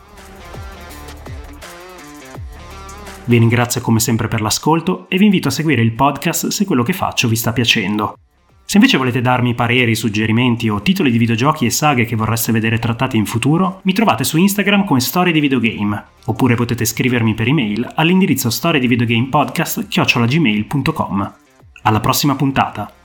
Vi 3.27 3.37
ringrazio 3.37 3.81
come 3.81 3.99
sempre 3.99 4.29
per 4.29 4.39
l'ascolto 4.39 5.07
e 5.09 5.17
vi 5.17 5.25
invito 5.25 5.49
a 5.49 5.51
seguire 5.51 5.81
il 5.81 5.91
podcast 5.91 6.47
se 6.47 6.63
quello 6.63 6.83
che 6.83 6.93
faccio 6.93 7.27
vi 7.27 7.35
sta 7.35 7.51
piacendo. 7.51 8.17
Se 8.63 8.77
invece 8.77 8.95
volete 8.97 9.19
darmi 9.19 9.53
pareri, 9.53 9.95
suggerimenti 9.95 10.69
o 10.69 10.81
titoli 10.81 11.11
di 11.11 11.17
videogiochi 11.17 11.65
e 11.65 11.69
saghe 11.69 12.05
che 12.05 12.15
vorreste 12.15 12.53
vedere 12.53 12.79
trattati 12.79 13.17
in 13.17 13.25
futuro, 13.25 13.81
mi 13.83 13.91
trovate 13.91 14.23
su 14.23 14.37
Instagram 14.37 14.85
come 14.85 15.01
Storie 15.01 15.33
di 15.33 15.41
Videogame, 15.41 16.01
oppure 16.25 16.55
potete 16.55 16.85
scrivermi 16.85 17.33
per 17.33 17.49
email 17.49 17.91
all'indirizzo 17.95 18.49
storiedivideogamepodcast.gmail.com. 18.49 21.33
Alla 21.83 21.99
prossima 21.99 22.35
puntata! 22.35 22.96